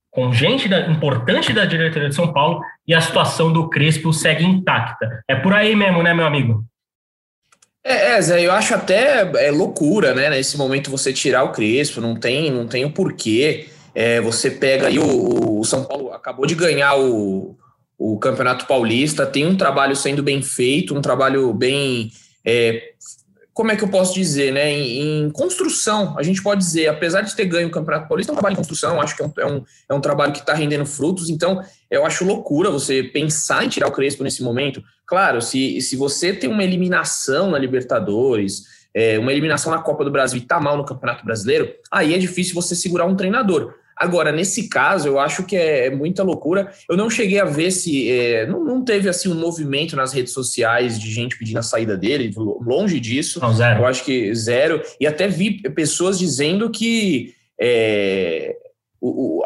com 0.09 0.31
gente 0.31 0.69
da, 0.69 0.87
importante 0.89 1.53
da 1.53 1.65
diretoria 1.65 2.09
de 2.09 2.15
São 2.15 2.31
Paulo 2.31 2.61
e 2.87 2.93
a 2.93 3.01
situação 3.01 3.51
do 3.51 3.69
Crespo 3.69 4.13
segue 4.13 4.45
intacta. 4.45 5.23
É 5.27 5.35
por 5.35 5.53
aí 5.53 5.75
mesmo, 5.75 6.01
né, 6.01 6.13
meu 6.13 6.25
amigo? 6.25 6.63
É, 7.83 8.11
é, 8.11 8.21
Zé, 8.21 8.45
eu 8.45 8.51
acho 8.51 8.75
até 8.75 9.21
é 9.45 9.51
loucura, 9.51 10.13
né? 10.13 10.29
Nesse 10.29 10.55
momento 10.55 10.91
você 10.91 11.11
tirar 11.11 11.43
o 11.43 11.51
Crespo, 11.51 11.99
não 11.99 12.15
tem, 12.15 12.51
não 12.51 12.67
tem 12.67 12.85
o 12.85 12.91
porquê. 12.91 13.69
É, 13.93 14.21
você 14.21 14.51
pega 14.51 14.87
aí 14.87 14.99
o, 14.99 15.59
o, 15.59 15.65
São 15.65 15.83
Paulo 15.83 16.13
acabou 16.13 16.45
de 16.45 16.55
ganhar 16.55 16.95
o, 16.95 17.57
o 18.03 18.17
Campeonato 18.17 18.65
Paulista, 18.65 19.27
tem 19.27 19.45
um 19.45 19.55
trabalho 19.55 19.95
sendo 19.95 20.23
bem 20.23 20.41
feito, 20.41 20.97
um 20.97 21.01
trabalho 21.01 21.53
bem 21.53 22.11
é, 22.43 22.93
como 23.53 23.71
é 23.71 23.75
que 23.75 23.83
eu 23.83 23.89
posso 23.89 24.15
dizer, 24.15 24.51
né? 24.51 24.71
Em, 24.71 25.25
em, 25.25 25.29
construção, 25.29 26.17
a 26.17 26.23
gente 26.23 26.41
pode 26.41 26.61
dizer, 26.61 26.87
apesar 26.87 27.21
de 27.21 27.35
ter 27.35 27.45
ganho 27.45 27.67
o 27.67 27.71
Campeonato 27.71 28.07
Paulista, 28.07 28.31
é 28.31 28.33
um 28.33 28.35
trabalho 28.35 28.53
em 28.53 28.57
construção, 28.57 28.99
acho 28.99 29.15
que 29.15 29.21
é 29.21 29.25
um, 29.25 29.33
é 29.37 29.45
um, 29.45 29.63
é 29.89 29.93
um 29.93 30.01
trabalho 30.01 30.33
que 30.33 30.39
está 30.39 30.55
rendendo 30.55 30.83
frutos, 30.83 31.29
então 31.29 31.63
eu 31.91 32.03
acho 32.03 32.25
loucura 32.25 32.71
você 32.71 33.03
pensar 33.03 33.63
em 33.63 33.69
tirar 33.69 33.87
o 33.87 33.91
Crespo 33.91 34.23
nesse 34.23 34.41
momento. 34.41 34.81
Claro, 35.05 35.39
se, 35.39 35.79
se 35.81 35.95
você 35.95 36.33
tem 36.33 36.49
uma 36.49 36.63
eliminação 36.63 37.51
na 37.51 37.59
Libertadores, 37.59 38.63
é, 38.95 39.19
uma 39.19 39.31
eliminação 39.31 39.71
na 39.71 39.79
Copa 39.79 40.03
do 40.03 40.09
Brasil 40.09 40.39
e 40.39 40.45
tá 40.45 40.59
mal 40.59 40.75
no 40.75 40.85
Campeonato 40.85 41.23
Brasileiro, 41.23 41.71
aí 41.91 42.15
é 42.15 42.17
difícil 42.17 42.55
você 42.55 42.75
segurar 42.75 43.05
um 43.05 43.15
treinador. 43.15 43.75
Agora, 44.01 44.31
nesse 44.31 44.67
caso, 44.67 45.07
eu 45.07 45.19
acho 45.19 45.43
que 45.43 45.55
é, 45.55 45.85
é 45.85 45.89
muita 45.91 46.23
loucura. 46.23 46.71
Eu 46.89 46.97
não 46.97 47.07
cheguei 47.07 47.39
a 47.39 47.45
ver 47.45 47.69
se. 47.69 48.09
É, 48.09 48.47
não, 48.47 48.65
não, 48.65 48.83
teve 48.83 49.07
assim 49.07 49.29
um 49.29 49.35
movimento 49.35 49.95
nas 49.95 50.11
redes 50.11 50.33
sociais 50.33 50.99
de 50.99 51.11
gente 51.11 51.37
pedindo 51.37 51.59
a 51.59 51.61
saída 51.61 51.95
dele, 51.95 52.33
longe 52.35 52.99
disso. 52.99 53.39
Não, 53.39 53.53
zero. 53.53 53.81
Eu 53.81 53.85
acho 53.85 54.03
que 54.03 54.33
zero. 54.33 54.81
E 54.99 55.05
até 55.05 55.27
vi 55.27 55.61
pessoas 55.75 56.17
dizendo 56.17 56.71
que 56.71 57.35
é, 57.59 58.55
o, 58.99 59.43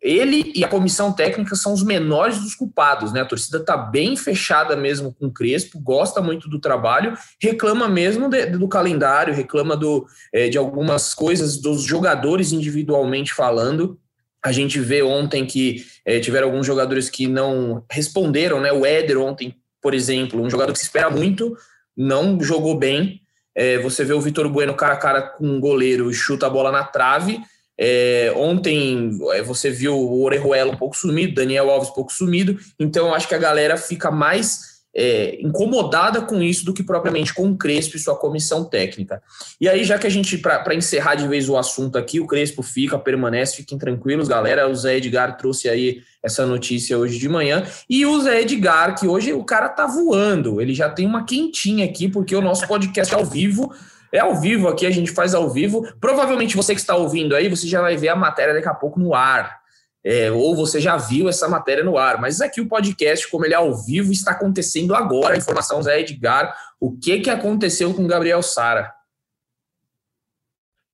ele 0.00 0.50
e 0.54 0.64
a 0.64 0.68
comissão 0.68 1.12
técnica 1.12 1.54
são 1.54 1.74
os 1.74 1.82
menores 1.82 2.38
dos 2.38 2.54
culpados, 2.54 3.12
né? 3.12 3.20
A 3.20 3.26
torcida 3.26 3.58
está 3.58 3.76
bem 3.76 4.16
fechada 4.16 4.74
mesmo 4.74 5.12
com 5.12 5.26
o 5.26 5.32
Crespo, 5.32 5.78
gosta 5.78 6.22
muito 6.22 6.48
do 6.48 6.58
trabalho, 6.58 7.12
reclama 7.38 7.86
mesmo 7.86 8.28
de, 8.28 8.46
do 8.46 8.66
calendário, 8.66 9.34
reclama 9.34 9.76
do, 9.76 10.06
é, 10.32 10.48
de 10.48 10.56
algumas 10.56 11.12
coisas 11.12 11.58
dos 11.58 11.82
jogadores 11.82 12.50
individualmente 12.50 13.34
falando. 13.34 13.98
A 14.42 14.52
gente 14.52 14.80
vê 14.80 15.02
ontem 15.02 15.44
que 15.44 15.84
é, 16.06 16.18
tiveram 16.18 16.48
alguns 16.48 16.66
jogadores 16.66 17.10
que 17.10 17.28
não 17.28 17.84
responderam, 17.90 18.58
né? 18.58 18.72
O 18.72 18.86
Éder 18.86 19.18
ontem, 19.18 19.54
por 19.82 19.92
exemplo, 19.92 20.40
um 20.40 20.48
jogador 20.48 20.72
que 20.72 20.78
se 20.78 20.86
espera 20.86 21.10
muito, 21.10 21.54
não 21.94 22.40
jogou 22.40 22.74
bem. 22.78 23.20
É, 23.54 23.78
você 23.78 24.02
vê 24.02 24.14
o 24.14 24.20
Vitor 24.20 24.48
Bueno 24.48 24.74
cara 24.74 24.94
a 24.94 24.96
cara 24.96 25.20
com 25.20 25.46
um 25.46 25.60
goleiro 25.60 26.10
e 26.10 26.14
chuta 26.14 26.46
a 26.46 26.50
bola 26.50 26.72
na 26.72 26.84
trave 26.84 27.42
É, 27.82 28.30
ontem 28.36 29.18
é, 29.32 29.42
você 29.42 29.70
viu 29.70 29.96
o 29.96 30.22
Orejuela 30.22 30.70
um 30.70 30.76
pouco 30.76 30.94
sumido, 30.94 31.34
Daniel 31.34 31.70
Alves 31.70 31.88
um 31.88 31.94
pouco 31.94 32.12
sumido, 32.12 32.58
então 32.78 33.06
eu 33.06 33.14
acho 33.14 33.26
que 33.26 33.34
a 33.34 33.38
galera 33.38 33.78
fica 33.78 34.10
mais 34.10 34.70
é, 34.94 35.40
incomodada 35.40 36.20
com 36.20 36.42
isso 36.42 36.64
do 36.64 36.74
que 36.74 36.82
propriamente 36.82 37.32
com 37.32 37.48
o 37.48 37.56
Crespo 37.56 37.96
e 37.96 38.00
sua 38.00 38.16
comissão 38.16 38.64
técnica. 38.64 39.22
E 39.58 39.68
aí, 39.68 39.82
já 39.84 39.98
que 39.98 40.06
a 40.06 40.10
gente, 40.10 40.36
para 40.36 40.74
encerrar 40.74 41.14
de 41.14 41.26
vez 41.26 41.48
o 41.48 41.56
assunto 41.56 41.96
aqui, 41.96 42.20
o 42.20 42.26
Crespo 42.26 42.62
fica, 42.62 42.98
permanece, 42.98 43.56
fiquem 43.56 43.78
tranquilos, 43.78 44.28
galera. 44.28 44.68
O 44.68 44.74
Zé 44.74 44.96
Edgar 44.96 45.36
trouxe 45.36 45.68
aí 45.68 46.02
essa 46.22 46.44
notícia 46.44 46.98
hoje 46.98 47.18
de 47.18 47.28
manhã. 47.28 47.64
E 47.88 48.04
o 48.04 48.20
Zé 48.20 48.42
Edgar, 48.42 48.98
que 48.98 49.06
hoje 49.06 49.32
o 49.32 49.44
cara 49.44 49.68
tá 49.68 49.86
voando, 49.86 50.60
ele 50.60 50.74
já 50.74 50.90
tem 50.90 51.06
uma 51.06 51.24
quentinha 51.24 51.84
aqui, 51.84 52.08
porque 52.08 52.34
o 52.34 52.42
nosso 52.42 52.66
podcast 52.66 53.14
é 53.14 53.16
ao 53.16 53.24
vivo. 53.24 53.72
É 54.12 54.18
ao 54.18 54.34
vivo 54.34 54.68
aqui, 54.68 54.86
a 54.86 54.90
gente 54.90 55.12
faz 55.12 55.34
ao 55.34 55.48
vivo. 55.48 55.86
Provavelmente 56.00 56.56
você 56.56 56.74
que 56.74 56.80
está 56.80 56.96
ouvindo 56.96 57.34
aí, 57.34 57.48
você 57.48 57.66
já 57.66 57.80
vai 57.80 57.96
ver 57.96 58.08
a 58.08 58.16
matéria 58.16 58.54
daqui 58.54 58.68
a 58.68 58.74
pouco 58.74 58.98
no 58.98 59.14
ar 59.14 59.60
é, 60.04 60.30
ou 60.30 60.56
você 60.56 60.80
já 60.80 60.96
viu 60.96 61.28
essa 61.28 61.48
matéria 61.48 61.84
no 61.84 61.98
ar, 61.98 62.20
mas 62.20 62.40
aqui 62.40 62.60
o 62.60 62.68
podcast, 62.68 63.30
como 63.30 63.44
ele 63.44 63.54
é 63.54 63.56
ao 63.56 63.74
vivo, 63.74 64.12
está 64.12 64.32
acontecendo 64.32 64.94
agora. 64.94 65.34
A 65.34 65.38
informação 65.38 65.82
Zé 65.82 66.00
Edgar, 66.00 66.54
o 66.80 66.96
que, 66.96 67.20
que 67.20 67.30
aconteceu 67.30 67.92
com 67.92 68.06
Gabriel 68.06 68.42
Sara? 68.42 68.92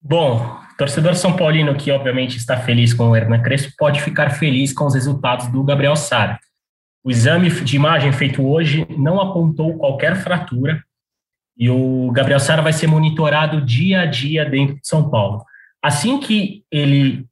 Bom, 0.02 0.58
torcedor 0.76 1.14
São 1.14 1.36
Paulino 1.36 1.76
que 1.76 1.90
obviamente 1.90 2.36
está 2.36 2.56
feliz 2.56 2.92
com 2.92 3.10
o 3.10 3.16
Hernan 3.16 3.42
Crespo 3.42 3.72
pode 3.76 4.00
ficar 4.02 4.30
feliz 4.30 4.72
com 4.72 4.86
os 4.86 4.94
resultados 4.94 5.48
do 5.48 5.62
Gabriel 5.64 5.96
Sara. 5.96 6.38
O 7.02 7.10
exame 7.10 7.48
de 7.48 7.76
imagem 7.76 8.12
feito 8.12 8.44
hoje 8.44 8.86
não 8.98 9.20
apontou 9.20 9.78
qualquer 9.78 10.16
fratura 10.16 10.82
e 11.56 11.70
o 11.70 12.10
Gabriel 12.12 12.40
Sara 12.40 12.60
vai 12.60 12.72
ser 12.72 12.86
monitorado 12.86 13.62
dia 13.62 14.00
a 14.00 14.06
dia 14.06 14.44
dentro 14.44 14.74
de 14.76 14.86
São 14.86 15.08
Paulo. 15.08 15.42
Assim 15.82 16.18
que 16.18 16.62
ele 16.70 17.24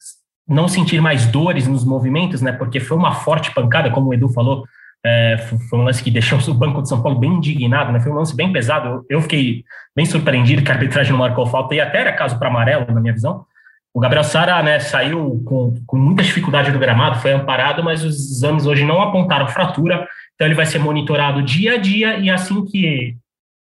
não 0.49 0.69
sentir 0.69 1.01
mais 1.01 1.27
dores 1.27 1.67
nos 1.67 1.85
movimentos, 1.85 2.41
né? 2.41 2.53
Porque 2.53 2.81
foi 2.81 2.97
uma 2.97 3.13
forte 3.13 3.53
pancada, 3.53 3.91
como 3.91 4.09
o 4.09 4.15
Edu 4.15 4.29
falou, 4.29 4.65
é, 5.05 5.37
foi 5.69 5.79
um 5.79 5.83
lance 5.83 6.03
que 6.03 6.11
deixou 6.11 6.39
o 6.49 6.55
Banco 6.55 6.81
de 6.81 6.89
São 6.89 7.03
Paulo 7.03 7.19
bem 7.19 7.35
indignado, 7.35 7.93
né? 7.93 8.01
Foi 8.01 8.13
um 8.13 8.17
lance 8.17 8.35
bem 8.35 8.53
pesado. 8.53 9.05
Eu 9.09 9.21
fiquei 9.21 9.65
bem 9.95 10.07
surpreendido 10.07 10.63
que 10.63 10.71
a 10.71 10.75
arbitragem 10.75 11.13
não 11.13 11.19
marcou 11.19 11.47
falta 11.47 11.75
e 11.75 11.81
até 11.81 12.01
era 12.01 12.13
caso 12.13 12.39
para 12.39 12.49
amarelo, 12.49 12.87
na 12.93 13.01
minha 13.01 13.13
visão. 13.13 13.45
O 13.93 14.01
Gabriel 14.01 14.25
Sara 14.25 14.61
né, 14.61 14.81
saiu 14.81 15.41
com, 15.45 15.75
com 15.87 15.97
muita 15.97 16.23
dificuldade 16.23 16.73
do 16.73 16.81
gramado, 16.81 17.21
foi 17.21 17.33
amparado, 17.33 17.85
mas 17.85 18.03
os 18.03 18.17
exames 18.33 18.67
hoje 18.67 18.85
não 18.85 19.01
apontaram 19.01 19.47
fratura, 19.47 20.09
então 20.35 20.49
ele 20.49 20.57
vai 20.57 20.67
ser 20.67 20.81
monitorado 20.81 21.41
dia 21.43 21.75
a 21.75 21.77
dia 21.77 22.19
e 22.19 22.29
assim 22.29 22.65
que 22.65 23.17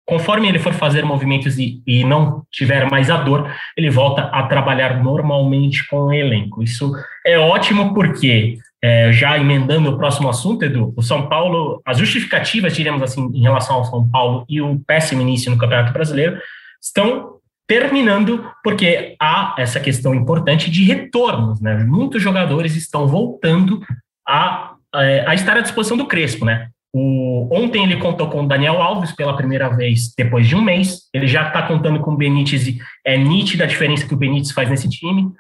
Conforme 0.07 0.49
ele 0.49 0.59
for 0.59 0.75
fazer 0.75 1.03
movimentos 1.03 1.59
e, 1.59 1.83
e, 1.87 2.05
não 2.05 2.43
tiver 2.51 2.91
mais 2.91 3.09
a 3.09 3.17
dor, 3.17 3.51
ele 3.77 3.89
volta 3.89 4.23
a 4.23 4.43
trabalhar 4.43 5.03
normalmente 5.03 5.87
com 5.89 5.97
o 5.97 6.13
elenco. 6.13 6.63
Isso 6.63 6.93
é 7.27 7.39
ótimo 7.39 7.95
porque, 7.95 8.59
é, 8.83 9.11
já 9.13 9.39
emendando 9.39 9.91
o 9.91 9.97
próximo 9.97 10.29
assunto, 10.29 10.65
Edu, 10.65 10.93
o 10.95 11.03
São 11.03 11.27
Paulo, 11.27 11.81
as 11.87 11.97
justificativas, 11.97 12.77
diremos 12.77 13.03
assim, 13.03 13.31
em 13.35 13.41
relação 13.41 13.77
ao 13.77 13.85
São 13.87 14.07
Paulo 14.09 14.45
e 14.47 14.61
o 14.61 14.79
péssimo 14.87 15.23
início 15.23 15.51
no 15.51 15.57
Campeonato 15.57 15.93
Brasileiro, 15.93 16.39
estão 16.83 17.35
terminando 17.67 18.45
porque 18.63 19.17
há 19.21 19.55
essa 19.59 19.81
questão 19.81 20.15
importante 20.15 20.71
de 20.71 20.85
retornos. 20.85 21.61
Né? 21.61 21.83
Muitos 21.85 22.23
jogadores 22.23 22.77
estão 22.77 23.07
voltando 23.07 23.81
a, 24.29 24.75
é, 24.95 25.25
a 25.27 25.35
estar 25.35 25.57
à 25.57 25.61
disposição 25.61 25.97
do 25.97 26.07
Crespo, 26.07 26.45
né? 26.45 26.69
O, 26.97 27.49
ontem 27.51 27.83
ele 27.83 27.97
contou 27.97 28.29
com 28.29 28.45
o 28.45 28.47
Daniel 28.47 28.81
Alves 28.81 29.11
pela 29.11 29.37
primeira 29.37 29.69
vez 29.69 30.15
depois 30.17 30.47
de 30.47 30.55
um 30.55 30.63
mês. 30.63 31.01
Ele 31.13 31.27
já 31.27 31.49
está 31.49 31.63
contando 31.63 31.99
com 31.99 32.13
o 32.13 32.17
Benítez 32.17 32.69
e 32.69 32.79
é 33.05 33.19
nítida 33.19 33.65
a 33.65 33.67
diferença 33.67 34.07
que 34.07 34.15
o 34.15 34.17
Benítez 34.17 34.53
faz 34.53 34.71
nesse 34.71 34.89
time. 34.89 35.33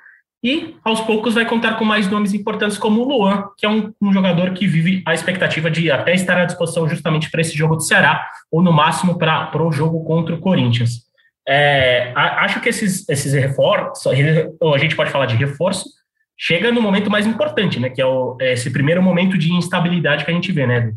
E 0.43 0.75
aos 0.85 1.01
poucos 1.01 1.35
vai 1.35 1.47
contar 1.47 1.75
com 1.75 1.85
mais 1.85 2.11
nomes 2.11 2.35
importantes 2.35 2.77
como 2.77 3.03
o 3.03 3.09
Luan, 3.09 3.45
que 3.57 3.65
é 3.65 3.69
um, 3.69 3.93
um 4.03 4.13
jogador 4.13 4.51
que 4.51 4.67
vive 4.67 5.01
a 5.07 5.15
expectativa 5.15 5.71
de 5.71 5.93
até 5.93 6.13
estar 6.13 6.37
à 6.37 6.45
disposição 6.45 6.89
justamente 6.89 7.31
para 7.31 7.41
esse 7.41 7.57
jogo 7.57 7.77
do 7.77 7.83
Ceará, 7.83 8.29
ou 8.51 8.61
no 8.61 8.73
máximo 8.73 9.17
para 9.17 9.63
o 9.63 9.71
jogo 9.71 10.03
contra 10.05 10.35
o 10.35 10.41
Corinthians. 10.41 11.05
É, 11.49 12.13
acho 12.17 12.61
que 12.61 12.69
esses, 12.69 13.09
esses 13.09 13.33
reforços, 13.33 14.13
a 14.13 14.79
gente 14.79 14.97
pode 14.97 15.11
falar 15.11 15.27
de 15.27 15.37
reforço, 15.37 15.89
chega 16.37 16.73
no 16.73 16.83
momento 16.83 17.11
mais 17.11 17.27
importante, 17.27 17.79
né? 17.79 17.91
Que 17.91 18.03
é, 18.03 18.07
o, 18.07 18.37
é 18.41 18.55
esse 18.55 18.71
primeiro 18.71 19.03
momento 19.03 19.39
de 19.39 19.53
instabilidade 19.53 20.25
que 20.25 20.31
a 20.33 20.35
gente 20.35 20.51
vê, 20.51 20.67
né? 20.67 20.93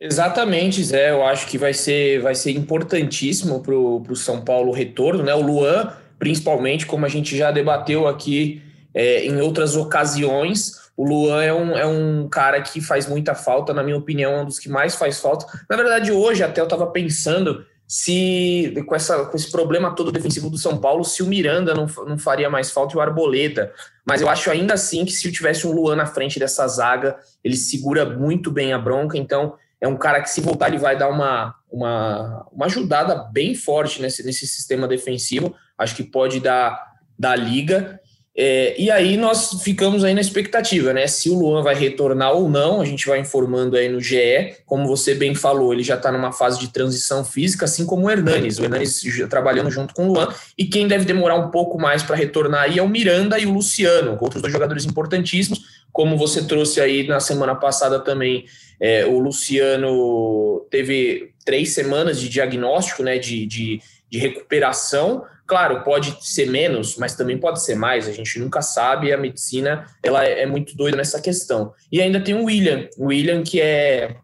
Exatamente, 0.00 0.82
Zé. 0.84 1.10
Eu 1.10 1.24
acho 1.24 1.46
que 1.46 1.58
vai 1.58 1.74
ser, 1.74 2.20
vai 2.20 2.34
ser 2.34 2.52
importantíssimo 2.52 3.60
para 3.60 3.74
o 3.74 4.16
São 4.16 4.42
Paulo 4.42 4.72
retorno, 4.72 5.22
né? 5.22 5.34
O 5.34 5.42
Luan, 5.42 5.92
principalmente, 6.18 6.86
como 6.86 7.04
a 7.04 7.08
gente 7.08 7.36
já 7.36 7.50
debateu 7.50 8.06
aqui 8.06 8.62
é, 8.94 9.24
em 9.24 9.40
outras 9.40 9.76
ocasiões, 9.76 10.88
o 10.96 11.04
Luan 11.04 11.42
é 11.42 11.52
um, 11.52 11.78
é 11.78 11.86
um 11.86 12.28
cara 12.28 12.60
que 12.60 12.80
faz 12.80 13.08
muita 13.08 13.34
falta, 13.34 13.72
na 13.72 13.82
minha 13.82 13.96
opinião, 13.96 14.32
é 14.32 14.42
um 14.42 14.44
dos 14.44 14.58
que 14.58 14.68
mais 14.68 14.94
faz 14.94 15.20
falta. 15.20 15.46
Na 15.68 15.76
verdade, 15.76 16.12
hoje 16.12 16.42
até 16.42 16.60
eu 16.60 16.64
estava 16.64 16.86
pensando 16.88 17.64
se 17.86 18.74
com, 18.86 18.94
essa, 18.94 19.24
com 19.24 19.36
esse 19.36 19.50
problema 19.50 19.94
todo 19.94 20.12
defensivo 20.12 20.50
do 20.50 20.58
São 20.58 20.76
Paulo, 20.76 21.04
se 21.04 21.22
o 21.22 21.26
Miranda 21.26 21.74
não, 21.74 21.86
não 22.06 22.18
faria 22.18 22.50
mais 22.50 22.70
falta 22.70 22.94
e 22.94 22.98
o 22.98 23.00
Arboleda. 23.00 23.72
Mas 24.04 24.20
eu 24.20 24.28
acho 24.28 24.50
ainda 24.50 24.74
assim 24.74 25.04
que 25.04 25.12
se 25.12 25.26
eu 25.26 25.32
tivesse 25.32 25.66
um 25.66 25.72
Luan 25.72 25.96
na 25.96 26.04
frente 26.04 26.38
dessa 26.38 26.68
zaga, 26.68 27.16
ele 27.42 27.56
segura 27.56 28.04
muito 28.04 28.50
bem 28.50 28.72
a 28.72 28.78
bronca. 28.78 29.16
Então, 29.16 29.54
é 29.80 29.86
um 29.86 29.96
cara 29.96 30.20
que, 30.20 30.30
se 30.30 30.40
voltar, 30.40 30.68
ele 30.68 30.78
vai 30.78 30.96
dar 30.96 31.08
uma, 31.08 31.54
uma, 31.70 32.46
uma 32.52 32.66
ajudada 32.66 33.14
bem 33.32 33.54
forte 33.54 34.02
nesse, 34.02 34.24
nesse 34.24 34.46
sistema 34.46 34.88
defensivo. 34.88 35.54
Acho 35.76 35.94
que 35.94 36.02
pode 36.02 36.40
dar, 36.40 36.94
dar 37.18 37.36
liga. 37.36 38.00
É, 38.40 38.80
e 38.80 38.88
aí 38.88 39.16
nós 39.16 39.60
ficamos 39.64 40.04
aí 40.04 40.14
na 40.14 40.20
expectativa, 40.20 40.92
né? 40.92 41.08
Se 41.08 41.28
o 41.28 41.36
Luan 41.36 41.60
vai 41.60 41.74
retornar 41.74 42.34
ou 42.34 42.48
não, 42.48 42.80
a 42.80 42.84
gente 42.84 43.04
vai 43.04 43.18
informando 43.18 43.76
aí 43.76 43.88
no 43.88 44.00
GE. 44.00 44.54
Como 44.64 44.86
você 44.86 45.12
bem 45.12 45.34
falou, 45.34 45.72
ele 45.72 45.82
já 45.82 45.96
está 45.96 46.12
numa 46.12 46.30
fase 46.30 46.60
de 46.60 46.68
transição 46.68 47.24
física, 47.24 47.64
assim 47.64 47.84
como 47.84 48.06
o 48.06 48.10
Hernanes. 48.10 48.60
O 48.60 48.62
Hernanes 48.62 49.02
trabalhando 49.28 49.72
junto 49.72 49.92
com 49.92 50.06
o 50.06 50.12
Luan. 50.12 50.32
E 50.56 50.66
quem 50.66 50.86
deve 50.86 51.04
demorar 51.04 51.34
um 51.34 51.50
pouco 51.50 51.80
mais 51.80 52.04
para 52.04 52.14
retornar 52.14 52.62
aí 52.62 52.78
é 52.78 52.82
o 52.82 52.88
Miranda 52.88 53.40
e 53.40 53.44
o 53.44 53.52
Luciano, 53.52 54.16
outros 54.20 54.40
dois 54.40 54.52
jogadores 54.52 54.84
importantíssimos. 54.84 55.60
Como 55.90 56.16
você 56.16 56.44
trouxe 56.44 56.80
aí 56.80 57.08
na 57.08 57.18
semana 57.18 57.56
passada 57.56 57.98
também, 57.98 58.44
é, 58.78 59.04
o 59.04 59.18
Luciano 59.18 60.64
teve 60.70 61.32
três 61.44 61.74
semanas 61.74 62.20
de 62.20 62.28
diagnóstico, 62.28 63.02
né? 63.02 63.18
de, 63.18 63.44
de, 63.46 63.80
de 64.08 64.16
recuperação 64.16 65.24
Claro, 65.48 65.82
pode 65.82 66.14
ser 66.20 66.46
menos, 66.50 66.96
mas 66.98 67.14
também 67.14 67.38
pode 67.38 67.64
ser 67.64 67.74
mais. 67.74 68.06
A 68.06 68.12
gente 68.12 68.38
nunca 68.38 68.60
sabe. 68.60 69.14
A 69.14 69.16
medicina 69.16 69.86
ela 70.02 70.22
é, 70.22 70.42
é 70.42 70.46
muito 70.46 70.76
doida 70.76 70.98
nessa 70.98 71.22
questão. 71.22 71.72
E 71.90 72.02
ainda 72.02 72.20
tem 72.20 72.34
o 72.34 72.44
William, 72.44 72.86
o 72.98 73.06
William 73.06 73.42
que 73.42 73.58
é, 73.58 74.14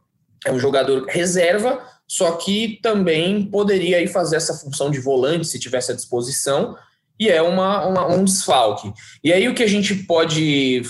é 0.44 0.52
um 0.52 0.58
jogador 0.58 1.06
reserva, 1.06 1.82
só 2.06 2.32
que 2.32 2.78
também 2.82 3.42
poderia 3.46 3.96
aí 3.96 4.06
fazer 4.06 4.36
essa 4.36 4.52
função 4.52 4.90
de 4.90 5.00
volante 5.00 5.46
se 5.46 5.58
tivesse 5.58 5.92
à 5.92 5.94
disposição. 5.94 6.76
E 7.18 7.30
é 7.30 7.40
uma, 7.40 7.86
uma 7.86 8.06
um 8.06 8.22
desfalque. 8.22 8.92
E 9.22 9.32
aí 9.32 9.48
o 9.48 9.54
que 9.54 9.62
a 9.62 9.68
gente 9.68 9.94
pode 9.94 10.82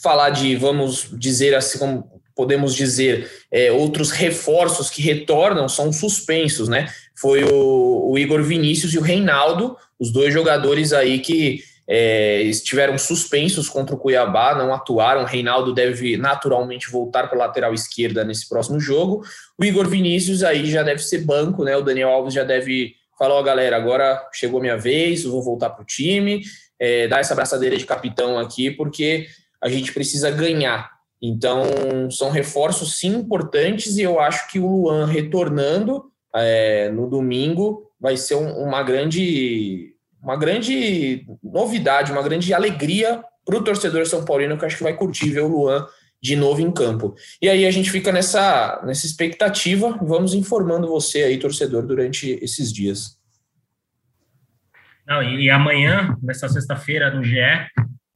falar 0.00 0.30
de, 0.30 0.54
vamos 0.54 1.08
dizer 1.18 1.52
assim, 1.56 1.78
como 1.78 2.22
podemos 2.36 2.76
dizer, 2.76 3.28
é, 3.50 3.72
outros 3.72 4.12
reforços 4.12 4.88
que 4.88 5.02
retornam 5.02 5.68
são 5.68 5.92
suspensos, 5.92 6.68
né? 6.68 6.88
Foi 7.20 7.44
o, 7.44 8.12
o 8.12 8.18
Igor 8.18 8.42
Vinícius 8.42 8.94
e 8.94 8.98
o 8.98 9.02
Reinaldo, 9.02 9.76
os 9.98 10.10
dois 10.10 10.32
jogadores 10.32 10.92
aí 10.92 11.18
que 11.18 11.62
é, 11.86 12.42
estiveram 12.42 12.96
suspensos 12.96 13.68
contra 13.68 13.94
o 13.94 13.98
Cuiabá, 13.98 14.54
não 14.54 14.72
atuaram. 14.72 15.22
O 15.22 15.26
Reinaldo 15.26 15.74
deve 15.74 16.16
naturalmente 16.16 16.88
voltar 16.88 17.28
para 17.28 17.36
a 17.36 17.46
lateral 17.46 17.74
esquerda 17.74 18.24
nesse 18.24 18.48
próximo 18.48 18.78
jogo. 18.78 19.22
O 19.58 19.64
Igor 19.64 19.88
Vinícius 19.88 20.42
aí 20.42 20.70
já 20.70 20.82
deve 20.82 21.02
ser 21.02 21.24
banco, 21.24 21.64
né? 21.64 21.76
O 21.76 21.82
Daniel 21.82 22.10
Alves 22.10 22.32
já 22.32 22.44
deve 22.44 22.94
falar: 23.18 23.34
ó, 23.34 23.42
galera, 23.42 23.76
agora 23.76 24.24
chegou 24.32 24.60
minha 24.60 24.78
vez, 24.78 25.24
vou 25.24 25.42
voltar 25.42 25.70
para 25.70 25.82
o 25.82 25.86
time, 25.86 26.42
é, 26.78 27.08
dar 27.08 27.18
essa 27.18 27.34
abraçadeira 27.34 27.76
de 27.76 27.84
capitão 27.84 28.38
aqui, 28.38 28.70
porque 28.70 29.26
a 29.60 29.68
gente 29.68 29.92
precisa 29.92 30.30
ganhar. 30.30 30.88
Então, 31.20 31.64
são 32.10 32.30
reforços 32.30 32.98
sim 32.98 33.14
importantes 33.16 33.98
e 33.98 34.02
eu 34.02 34.18
acho 34.18 34.48
que 34.48 34.58
o 34.58 34.66
Luan 34.66 35.06
retornando 35.06 36.04
é, 36.34 36.88
no 36.90 37.08
domingo 37.08 37.90
vai 38.00 38.16
ser 38.16 38.34
um, 38.34 38.64
uma 38.64 38.82
grande 38.82 39.94
uma 40.22 40.36
grande 40.36 41.24
novidade, 41.42 42.12
uma 42.12 42.22
grande 42.22 42.52
alegria 42.52 43.22
para 43.44 43.56
o 43.56 43.64
torcedor 43.64 44.06
São 44.06 44.24
Paulino 44.24 44.58
que 44.58 44.64
acho 44.64 44.76
que 44.76 44.82
vai 44.82 44.94
curtir 44.94 45.30
ver 45.30 45.40
o 45.40 45.48
Luan 45.48 45.86
de 46.22 46.36
novo 46.36 46.60
em 46.60 46.70
campo. 46.70 47.14
E 47.40 47.48
aí 47.48 47.66
a 47.66 47.70
gente 47.70 47.90
fica 47.90 48.12
nessa, 48.12 48.80
nessa 48.84 49.06
expectativa, 49.06 49.98
vamos 50.02 50.34
informando 50.34 50.86
você 50.86 51.22
aí, 51.22 51.38
torcedor, 51.38 51.86
durante 51.86 52.38
esses 52.42 52.72
dias. 52.72 53.18
Não, 55.06 55.22
e 55.22 55.50
amanhã, 55.50 56.16
nessa 56.22 56.48
sexta-feira, 56.48 57.10
no 57.10 57.24
GE, 57.24 57.40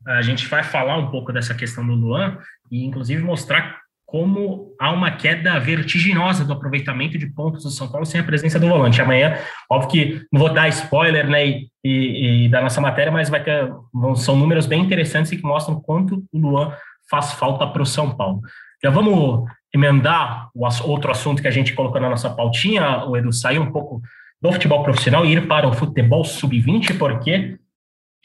a 0.07 0.23
gente 0.23 0.47
vai 0.47 0.63
falar 0.63 0.99
um 0.99 1.11
pouco 1.11 1.33
dessa 1.33 1.55
questão 1.55 1.85
do 1.85 1.95
Luan 1.95 2.39
e, 2.71 2.85
inclusive, 2.85 3.23
mostrar 3.23 3.81
como 4.15 4.73
há 4.79 4.93
uma 4.93 5.11
queda 5.11 5.59
vertiginosa 5.59 6.45
do 6.45 6.53
aproveitamento 6.53 7.19
de 7.19 7.27
pontos 7.27 7.65
do 7.65 7.71
São 7.71 7.91
Paulo 7.91 8.07
sem 8.07 8.21
a 8.21 8.23
presença 8.23 8.61
do 8.61 8.69
volante. 8.69 9.03
Amanhã, 9.03 9.37
óbvio 9.69 9.91
que 9.91 10.27
não 10.33 10.39
vou 10.39 10.55
dar 10.55 10.69
spoiler 10.69 11.29
né, 11.29 11.45
e, 11.49 11.69
e, 11.83 12.45
e 12.45 12.49
da 12.49 12.61
nossa 12.61 12.81
matéria, 12.81 13.11
mas 13.11 13.29
vai 13.29 13.43
ter, 13.43 13.69
são 14.15 14.37
números 14.37 14.67
bem 14.67 14.83
interessantes 14.83 15.33
e 15.33 15.37
que 15.37 15.43
mostram 15.43 15.81
quanto 15.81 16.25
o 16.33 16.39
Luan 16.39 16.73
faz 17.11 17.33
falta 17.33 17.67
para 17.67 17.83
o 17.83 17.87
São 17.87 18.17
Paulo. 18.17 18.41
Já 18.81 18.89
vamos 18.89 19.51
emendar 19.75 20.49
o 20.55 20.65
outro 20.89 21.11
assunto 21.11 21.43
que 21.43 21.49
a 21.49 21.51
gente 21.51 21.73
colocou 21.73 22.01
na 22.01 22.09
nossa 22.09 22.31
pautinha, 22.31 23.05
o 23.07 23.17
Edu, 23.17 23.33
sair 23.33 23.59
um 23.59 23.73
pouco 23.73 24.01
do 24.41 24.53
futebol 24.53 24.85
profissional 24.85 25.27
e 25.27 25.33
ir 25.33 25.49
para 25.49 25.67
o 25.67 25.73
futebol 25.73 26.23
sub-20, 26.23 26.97
porque 26.99 27.59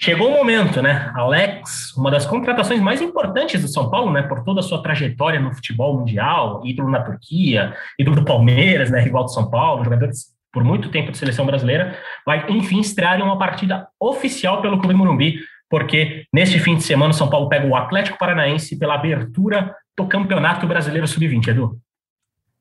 Chegou 0.01 0.29
o 0.29 0.33
momento, 0.33 0.81
né? 0.81 1.11
Alex, 1.13 1.93
uma 1.97 2.09
das 2.09 2.25
contratações 2.25 2.79
mais 2.79 3.01
importantes 3.01 3.61
do 3.61 3.67
São 3.67 3.89
Paulo, 3.89 4.13
né? 4.13 4.21
Por 4.21 4.45
toda 4.45 4.61
a 4.61 4.63
sua 4.63 4.81
trajetória 4.81 5.41
no 5.41 5.53
futebol 5.53 5.99
mundial, 5.99 6.61
ídolo 6.63 6.89
na 6.89 7.01
Turquia, 7.01 7.73
ídolo 7.99 8.15
do 8.15 8.23
Palmeiras, 8.23 8.89
né? 8.89 9.01
Rival 9.01 9.25
do 9.25 9.33
São 9.33 9.49
Paulo, 9.49 9.83
jogadores 9.83 10.27
por 10.53 10.63
muito 10.63 10.89
tempo 10.89 11.11
de 11.11 11.17
seleção 11.17 11.45
brasileira, 11.45 11.97
vai 12.25 12.49
enfim 12.49 12.79
estrear 12.79 13.19
em 13.19 13.23
uma 13.23 13.37
partida 13.37 13.89
oficial 13.99 14.61
pelo 14.61 14.79
Clube 14.79 14.95
Morumbi, 14.95 15.39
porque 15.69 16.23
neste 16.33 16.59
fim 16.59 16.75
de 16.75 16.83
semana 16.83 17.11
o 17.11 17.13
São 17.13 17.29
Paulo 17.29 17.49
pega 17.49 17.67
o 17.67 17.75
Atlético 17.75 18.17
Paranaense 18.17 18.79
pela 18.79 18.95
abertura 18.95 19.75
do 19.97 20.07
Campeonato 20.07 20.65
Brasileiro 20.65 21.07
Sub-20, 21.07 21.49
Edu. 21.49 21.77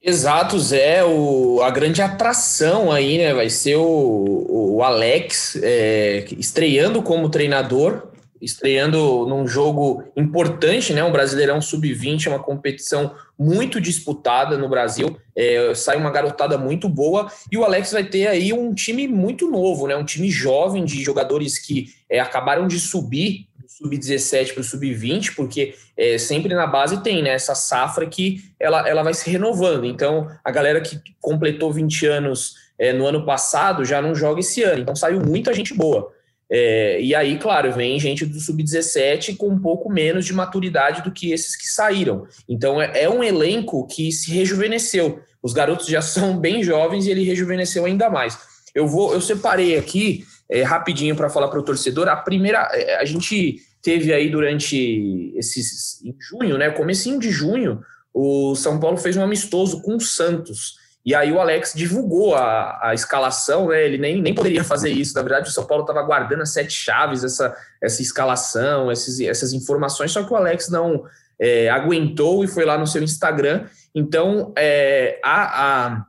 Exato, 0.03 0.59
Zé. 0.59 1.05
O, 1.05 1.61
a 1.63 1.71
grande 1.71 2.01
atração 2.01 2.93
aí, 2.93 3.19
né? 3.19 3.35
Vai 3.35 3.51
ser 3.51 3.77
o, 3.77 4.77
o 4.77 4.83
Alex 4.83 5.59
é, 5.61 6.25
estreando 6.39 7.03
como 7.03 7.29
treinador, 7.29 8.09
estreando 8.41 9.27
num 9.27 9.47
jogo 9.47 10.05
importante, 10.17 10.93
né? 10.93 11.03
Um 11.03 11.11
Brasileirão 11.11 11.61
Sub-20, 11.61 12.27
é 12.27 12.31
uma 12.31 12.43
competição 12.43 13.13
muito 13.37 13.81
disputada 13.81 14.57
no 14.57 14.69
Brasil. 14.69 15.19
É, 15.37 15.75
sai 15.75 15.97
uma 15.97 16.13
garotada 16.13 16.57
muito 16.57 16.89
boa 16.89 17.31
e 17.51 17.59
o 17.59 17.65
Alex 17.65 17.91
vai 17.91 18.05
ter 18.05 18.29
aí 18.29 18.53
um 18.53 18.73
time 18.73 19.09
muito 19.09 19.51
novo, 19.51 19.89
né? 19.89 19.97
Um 19.97 20.05
time 20.05 20.31
jovem 20.31 20.85
de 20.85 21.03
jogadores 21.03 21.59
que 21.59 21.87
é, 22.09 22.21
acabaram 22.21 22.69
de 22.69 22.79
subir 22.79 23.48
sub-17 23.79 24.55
para 24.55 24.61
o 24.61 24.65
sub-20, 24.65 25.35
porque 25.35 25.75
é, 25.97 26.19
sempre 26.19 26.53
na 26.55 26.67
base 26.67 27.03
tem 27.03 27.23
né, 27.23 27.31
essa 27.31 27.55
safra 27.55 28.07
que 28.07 28.43
ela, 28.59 28.87
ela 28.89 29.03
vai 29.03 29.15
se 29.15 29.31
renovando. 29.31 29.85
Então, 29.85 30.29
a 30.45 30.51
galera 30.51 30.81
que 30.81 31.01
completou 31.21 31.73
20 31.73 32.07
anos 32.07 32.55
é, 32.79 32.93
no 32.93 33.07
ano 33.07 33.25
passado 33.25 33.85
já 33.85 34.03
não 34.03 34.15
joga 34.15 34.41
esse 34.41 34.63
ano. 34.63 34.83
Então, 34.83 34.97
saiu 34.97 35.21
muita 35.21 35.55
gente 35.55 35.73
boa. 35.73 36.13
É, 36.51 37.01
e 37.01 37.15
aí, 37.15 37.39
claro, 37.39 37.73
vem 37.73 38.01
gente 38.01 38.25
do 38.25 38.41
sub-17 38.41 39.37
com 39.37 39.49
um 39.49 39.59
pouco 39.59 39.91
menos 39.91 40.25
de 40.25 40.33
maturidade 40.33 41.03
do 41.03 41.13
que 41.13 41.31
esses 41.31 41.55
que 41.55 41.69
saíram. 41.69 42.27
Então, 42.49 42.81
é, 42.81 43.03
é 43.03 43.09
um 43.09 43.23
elenco 43.23 43.87
que 43.87 44.11
se 44.11 44.33
rejuvenesceu. 44.33 45.21
Os 45.43 45.53
garotos 45.53 45.87
já 45.87 46.01
são 46.03 46.37
bem 46.37 46.63
jovens 46.63 47.07
e 47.07 47.11
ele 47.11 47.23
rejuvenesceu 47.23 47.85
ainda 47.85 48.11
mais. 48.11 48.39
Eu 48.75 48.87
vou, 48.87 49.13
eu 49.13 49.21
separei 49.21 49.77
aqui 49.77 50.25
é, 50.51 50.63
rapidinho 50.63 51.15
para 51.15 51.29
falar 51.29 51.49
para 51.49 51.59
o 51.59 51.65
torcedor. 51.65 52.09
A 52.09 52.17
primeira, 52.17 52.69
é, 52.73 52.97
a 52.97 53.05
gente 53.05 53.61
teve 53.83 54.13
aí 54.13 54.29
durante 54.31 55.33
esses 55.37 56.03
em 56.05 56.15
junho, 56.19 56.59
né, 56.59 56.71
comecinho 56.71 57.19
de 57.19 57.31
junho, 57.31 57.81
o 58.13 58.55
São 58.55 58.81
Paulo 58.81 58.97
fez 58.97 59.17
um 59.17 59.23
amistoso 59.23 59.83
com 59.83 59.97
o 59.97 60.01
Santos. 60.01 60.77
E 61.05 61.15
aí 61.15 61.33
o 61.33 61.41
Alex 61.41 61.73
divulgou 61.75 62.35
a, 62.35 62.89
a 62.89 62.93
escalação, 62.93 63.69
né? 63.69 63.83
Ele 63.83 63.97
nem, 63.97 64.21
nem 64.21 64.35
poderia 64.35 64.63
fazer 64.63 64.91
isso. 64.91 65.15
Na 65.15 65.23
verdade, 65.23 65.49
o 65.49 65.53
São 65.53 65.65
Paulo 65.65 65.85
estava 65.85 66.03
guardando 66.03 66.43
as 66.43 66.53
sete 66.53 66.73
chaves, 66.73 67.25
essa, 67.25 67.57
essa 67.81 68.03
escalação, 68.03 68.93
esses, 68.93 69.19
essas 69.21 69.55
informações, 69.55 70.13
só 70.13 70.23
que 70.23 70.33
o 70.33 70.37
Alex 70.37 70.69
não 70.69 71.05
é, 71.39 71.71
aguentou 71.71 72.45
e 72.45 72.49
foi 72.49 72.65
lá 72.65 72.77
no 72.77 72.87
seu 72.87 73.03
Instagram. 73.03 73.67
Então, 73.95 74.53
é, 74.59 75.19
a, 75.25 75.87
a, 75.87 76.07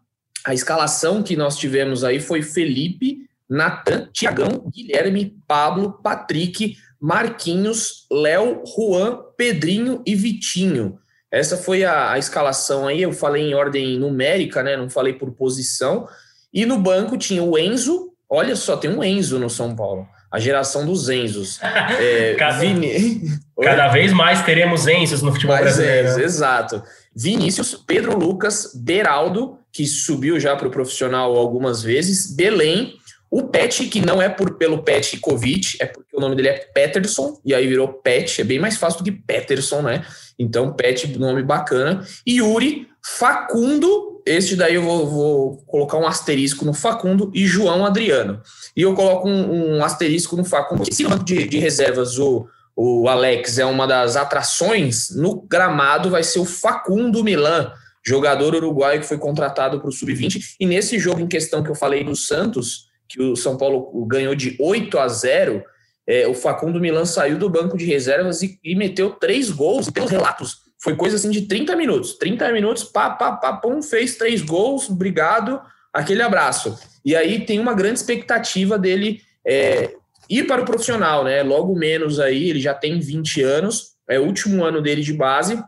a 0.47 0.53
escalação 0.53 1.23
que 1.23 1.37
nós 1.37 1.57
tivemos 1.57 2.03
aí 2.03 2.19
foi 2.19 2.41
Felipe, 2.41 3.29
Natan, 3.49 4.09
Tiagão, 4.11 4.69
Guilherme, 4.69 5.37
Pablo, 5.47 5.93
Patrick, 6.03 6.75
Marquinhos, 6.99 8.05
Léo, 8.11 8.63
Juan, 8.65 9.19
Pedrinho 9.37 10.01
e 10.05 10.15
Vitinho. 10.15 10.99
Essa 11.31 11.55
foi 11.55 11.83
a, 11.83 12.11
a, 12.11 12.19
escalação 12.19 12.87
aí. 12.87 13.01
Eu 13.01 13.13
falei 13.13 13.49
em 13.49 13.53
ordem 13.53 13.99
numérica, 13.99 14.63
né? 14.63 14.75
Não 14.75 14.89
falei 14.89 15.13
por 15.13 15.31
posição. 15.31 16.07
E 16.53 16.65
no 16.65 16.79
banco 16.79 17.17
tinha 17.17 17.43
o 17.43 17.57
Enzo. 17.57 18.11
Olha 18.27 18.55
só, 18.55 18.75
tem 18.75 18.89
um 18.89 19.03
Enzo 19.03 19.39
no 19.39 19.49
São 19.49 19.75
Paulo. 19.75 20.07
A 20.31 20.39
geração 20.39 20.85
dos 20.85 21.09
Enzos. 21.09 21.59
É, 21.99 22.35
cada, 22.35 22.59
Vini... 22.59 23.21
cada 23.61 23.87
vez 23.89 24.11
mais 24.11 24.43
teremos 24.43 24.87
Enzos 24.87 25.21
no 25.21 25.31
futebol 25.31 25.55
mais 25.55 25.65
brasileiro. 25.65 26.09
Enzo, 26.09 26.21
exato. 26.21 26.83
Vinícius, 27.15 27.75
Pedro 27.75 28.17
Lucas, 28.17 28.71
Beraldo, 28.75 29.59
que 29.71 29.85
subiu 29.85 30.39
já 30.39 30.55
para 30.55 30.67
o 30.67 30.71
profissional 30.71 31.35
algumas 31.35 31.81
vezes, 31.81 32.33
Belém, 32.35 32.98
o 33.31 33.43
Pet, 33.43 33.85
que 33.85 34.01
não 34.01 34.21
é 34.21 34.27
por, 34.27 34.57
pelo 34.57 34.81
Pet 34.81 35.19
Covid, 35.19 35.77
é 35.79 35.85
porque 35.85 36.15
o 36.15 36.19
nome 36.19 36.35
dele 36.35 36.47
é 36.49 36.57
Peterson, 36.73 37.39
e 37.45 37.53
aí 37.53 37.67
virou 37.67 37.87
Pet, 37.87 38.41
é 38.41 38.43
bem 38.43 38.59
mais 38.59 38.77
fácil 38.77 38.99
do 38.99 39.03
que 39.03 39.11
Peterson, 39.11 39.81
né? 39.83 40.03
Então, 40.37 40.73
Pet, 40.73 41.07
nome 41.17 41.43
bacana. 41.43 42.03
E 42.25 42.37
Yuri, 42.37 42.87
Facundo, 43.05 44.21
este 44.25 44.55
daí 44.55 44.75
eu 44.75 44.83
vou, 44.83 45.07
vou, 45.07 45.57
colocar 45.67 45.97
um 45.97 46.07
asterisco 46.07 46.65
no 46.65 46.73
Facundo, 46.73 47.31
e 47.33 47.45
João 47.45 47.85
Adriano. 47.85 48.41
E 48.75 48.81
eu 48.81 48.95
coloco 48.95 49.27
um, 49.27 49.77
um 49.77 49.83
asterisco 49.83 50.35
no 50.35 50.43
Facundo, 50.43 50.79
porque 50.79 50.93
se 50.93 51.03
banco 51.03 51.23
de, 51.23 51.47
de 51.47 51.59
reservas 51.59 52.17
o, 52.17 52.47
o 52.75 53.07
Alex 53.07 53.59
é 53.59 53.65
uma 53.65 53.85
das 53.85 54.15
atrações, 54.15 55.09
no 55.15 55.41
gramado 55.41 56.09
vai 56.09 56.23
ser 56.23 56.39
o 56.39 56.45
Facundo 56.45 57.23
Milan, 57.23 57.71
jogador 58.03 58.55
uruguaio 58.55 59.01
que 59.01 59.07
foi 59.07 59.19
contratado 59.19 59.79
para 59.79 59.89
o 59.89 59.91
Sub-20. 59.91 60.55
E 60.59 60.65
nesse 60.65 60.97
jogo 60.97 61.19
em 61.19 61.27
questão 61.27 61.61
que 61.61 61.69
eu 61.69 61.75
falei 61.75 62.03
do 62.03 62.15
Santos, 62.15 62.88
que 63.09 63.21
o 63.21 63.35
São 63.35 63.57
Paulo 63.57 64.05
ganhou 64.05 64.35
de 64.35 64.55
8 64.59 64.99
a 64.99 65.07
0, 65.07 65.63
é, 66.07 66.27
o 66.27 66.33
Facundo 66.35 66.79
Milan 66.79 67.05
saiu 67.05 67.37
do 67.37 67.49
banco 67.49 67.75
de 67.75 67.85
reservas 67.85 68.43
e, 68.43 68.59
e 68.63 68.75
meteu 68.75 69.11
três 69.11 69.49
gols. 69.49 69.87
E 69.87 69.91
pelos 69.91 70.11
relatos, 70.11 70.59
foi 70.81 70.95
coisa 70.95 71.15
assim 71.15 71.31
de 71.31 71.41
30 71.41 71.75
minutos. 71.75 72.13
30 72.13 72.51
minutos, 72.51 72.83
pá, 72.83 73.09
pá, 73.09 73.33
pá, 73.33 73.53
pum, 73.53 73.81
fez 73.81 74.15
três 74.15 74.41
gols, 74.41 74.89
obrigado, 74.89 75.59
aquele 75.91 76.21
abraço. 76.21 76.77
E 77.03 77.15
aí 77.15 77.45
tem 77.45 77.59
uma 77.59 77.73
grande 77.73 77.99
expectativa 77.99 78.77
dele 78.77 79.21
é, 79.45 79.93
ir 80.29 80.45
para 80.45 80.61
o 80.61 80.65
profissional, 80.65 81.23
né? 81.23 81.41
Logo 81.41 81.75
menos 81.75 82.19
aí, 82.19 82.49
ele 82.49 82.61
já 82.61 82.73
tem 82.73 82.99
20 82.99 83.41
anos, 83.41 83.95
é 84.07 84.19
o 84.19 84.25
último 84.25 84.63
ano 84.63 84.81
dele 84.81 85.01
de 85.01 85.13
base, 85.13 85.61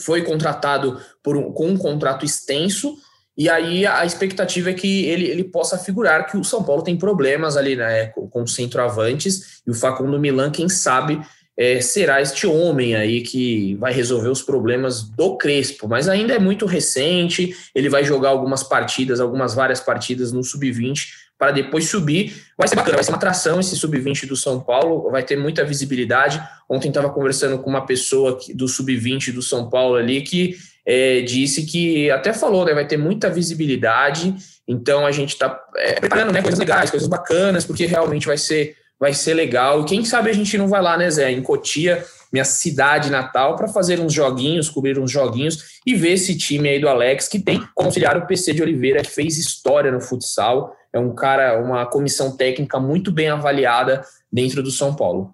foi 0.00 0.22
contratado 0.22 1.00
por 1.22 1.36
um, 1.36 1.52
com 1.52 1.68
um 1.68 1.76
contrato 1.76 2.24
extenso 2.24 2.96
e 3.36 3.48
aí 3.48 3.84
a 3.84 4.04
expectativa 4.04 4.70
é 4.70 4.74
que 4.74 5.06
ele, 5.06 5.26
ele 5.26 5.44
possa 5.44 5.76
figurar 5.76 6.26
que 6.26 6.36
o 6.36 6.44
São 6.44 6.62
Paulo 6.62 6.82
tem 6.82 6.96
problemas 6.96 7.56
ali 7.56 7.74
né, 7.74 8.06
com, 8.06 8.28
com 8.28 8.46
centroavantes 8.46 9.60
e 9.66 9.70
o 9.70 9.74
Facundo 9.74 10.20
Milan, 10.20 10.50
quem 10.50 10.68
sabe, 10.68 11.20
é, 11.56 11.80
será 11.80 12.20
este 12.20 12.46
homem 12.46 12.94
aí 12.94 13.22
que 13.22 13.74
vai 13.76 13.92
resolver 13.92 14.28
os 14.28 14.42
problemas 14.42 15.02
do 15.02 15.36
Crespo. 15.36 15.88
Mas 15.88 16.08
ainda 16.08 16.34
é 16.34 16.38
muito 16.38 16.66
recente, 16.66 17.54
ele 17.74 17.88
vai 17.88 18.04
jogar 18.04 18.30
algumas 18.30 18.62
partidas, 18.62 19.20
algumas 19.20 19.54
várias 19.54 19.80
partidas 19.80 20.32
no 20.32 20.42
Sub-20 20.42 21.24
para 21.36 21.50
depois 21.50 21.88
subir. 21.88 22.34
Vai 22.56 22.68
ser 22.68 22.76
bacana, 22.76 22.96
vai 22.96 23.04
ser 23.04 23.10
uma 23.10 23.16
atração 23.16 23.58
esse 23.58 23.76
Sub-20 23.76 24.26
do 24.26 24.36
São 24.36 24.60
Paulo, 24.60 25.10
vai 25.10 25.22
ter 25.22 25.36
muita 25.36 25.64
visibilidade. 25.64 26.42
Ontem 26.68 26.88
estava 26.88 27.10
conversando 27.10 27.58
com 27.58 27.70
uma 27.70 27.84
pessoa 27.84 28.38
do 28.54 28.68
Sub-20 28.68 29.32
do 29.32 29.42
São 29.42 29.68
Paulo 29.68 29.96
ali 29.96 30.22
que 30.22 30.56
é, 30.86 31.22
disse 31.22 31.64
que 31.64 32.10
até 32.10 32.32
falou, 32.32 32.64
né, 32.64 32.74
vai 32.74 32.86
ter 32.86 32.96
muita 32.96 33.30
visibilidade, 33.30 34.34
então 34.68 35.06
a 35.06 35.12
gente 35.12 35.30
está 35.30 35.60
é, 35.76 36.00
preparando 36.00 36.32
né, 36.32 36.42
coisas 36.42 36.58
legais, 36.58 36.90
coisas 36.90 37.08
bacanas, 37.08 37.64
porque 37.64 37.86
realmente 37.86 38.26
vai 38.26 38.38
ser, 38.38 38.76
vai 38.98 39.12
ser 39.12 39.34
legal. 39.34 39.82
E 39.82 39.84
quem 39.84 40.04
sabe 40.04 40.30
a 40.30 40.34
gente 40.34 40.56
não 40.58 40.68
vai 40.68 40.82
lá, 40.82 40.96
né, 40.96 41.10
Zé, 41.10 41.30
em 41.30 41.42
Cotia, 41.42 42.04
minha 42.32 42.44
cidade 42.44 43.10
natal, 43.10 43.54
para 43.54 43.68
fazer 43.68 44.00
uns 44.00 44.12
joguinhos, 44.12 44.68
cobrir 44.68 44.98
uns 44.98 45.10
joguinhos 45.10 45.80
e 45.86 45.94
ver 45.94 46.14
esse 46.14 46.36
time 46.36 46.68
aí 46.68 46.80
do 46.80 46.88
Alex, 46.88 47.28
que 47.28 47.38
tem 47.38 47.60
como 47.74 47.88
auxiliar 47.88 48.16
o 48.16 48.26
PC 48.26 48.52
de 48.52 48.62
Oliveira, 48.62 49.02
que 49.02 49.10
fez 49.10 49.38
história 49.38 49.92
no 49.92 50.00
futsal. 50.00 50.74
É 50.92 50.98
um 50.98 51.14
cara, 51.14 51.62
uma 51.62 51.86
comissão 51.86 52.36
técnica 52.36 52.80
muito 52.80 53.12
bem 53.12 53.28
avaliada 53.28 54.02
dentro 54.32 54.62
do 54.62 54.70
São 54.70 54.94
Paulo. 54.94 55.32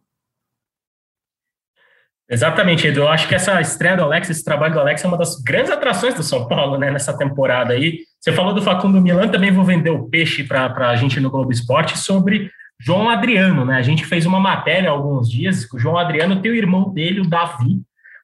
Exatamente, 2.31 2.87
Edu. 2.87 3.01
Eu 3.01 3.09
acho 3.09 3.27
que 3.27 3.35
essa 3.35 3.61
estreia 3.61 3.97
do 3.97 4.05
Alex, 4.05 4.31
esse 4.31 4.45
trabalho 4.45 4.73
do 4.73 4.81
Alex 4.81 5.05
é 5.05 5.09
uma 5.09 5.19
das 5.19 5.43
grandes 5.43 5.71
atrações 5.71 6.14
do 6.14 6.23
São 6.23 6.47
Paulo, 6.47 6.79
né, 6.79 6.88
nessa 6.88 7.16
temporada 7.16 7.75
aí. 7.75 8.01
Você 8.21 8.31
falou 8.31 8.55
do 8.55 8.62
Facundo 8.62 9.01
Milan, 9.01 9.27
também 9.29 9.51
vou 9.51 9.64
vender 9.64 9.90
o 9.90 10.09
peixe 10.09 10.45
para 10.45 10.90
a 10.90 10.95
gente 10.95 11.19
no 11.19 11.29
Globo 11.29 11.51
Esporte 11.51 11.99
sobre 11.99 12.49
João 12.79 13.11
Adriano, 13.11 13.64
né? 13.64 13.77
A 13.77 13.83
gente 13.83 14.05
fez 14.05 14.27
uma 14.27 14.38
matéria 14.38 14.90
há 14.90 14.93
alguns 14.93 15.29
dias, 15.29 15.66
o 15.73 15.79
João 15.79 15.99
Adriano 15.99 16.40
tem 16.40 16.53
o 16.53 16.55
irmão 16.55 16.95
dele, 16.95 17.21
o 17.21 17.29
Davi. 17.29 17.81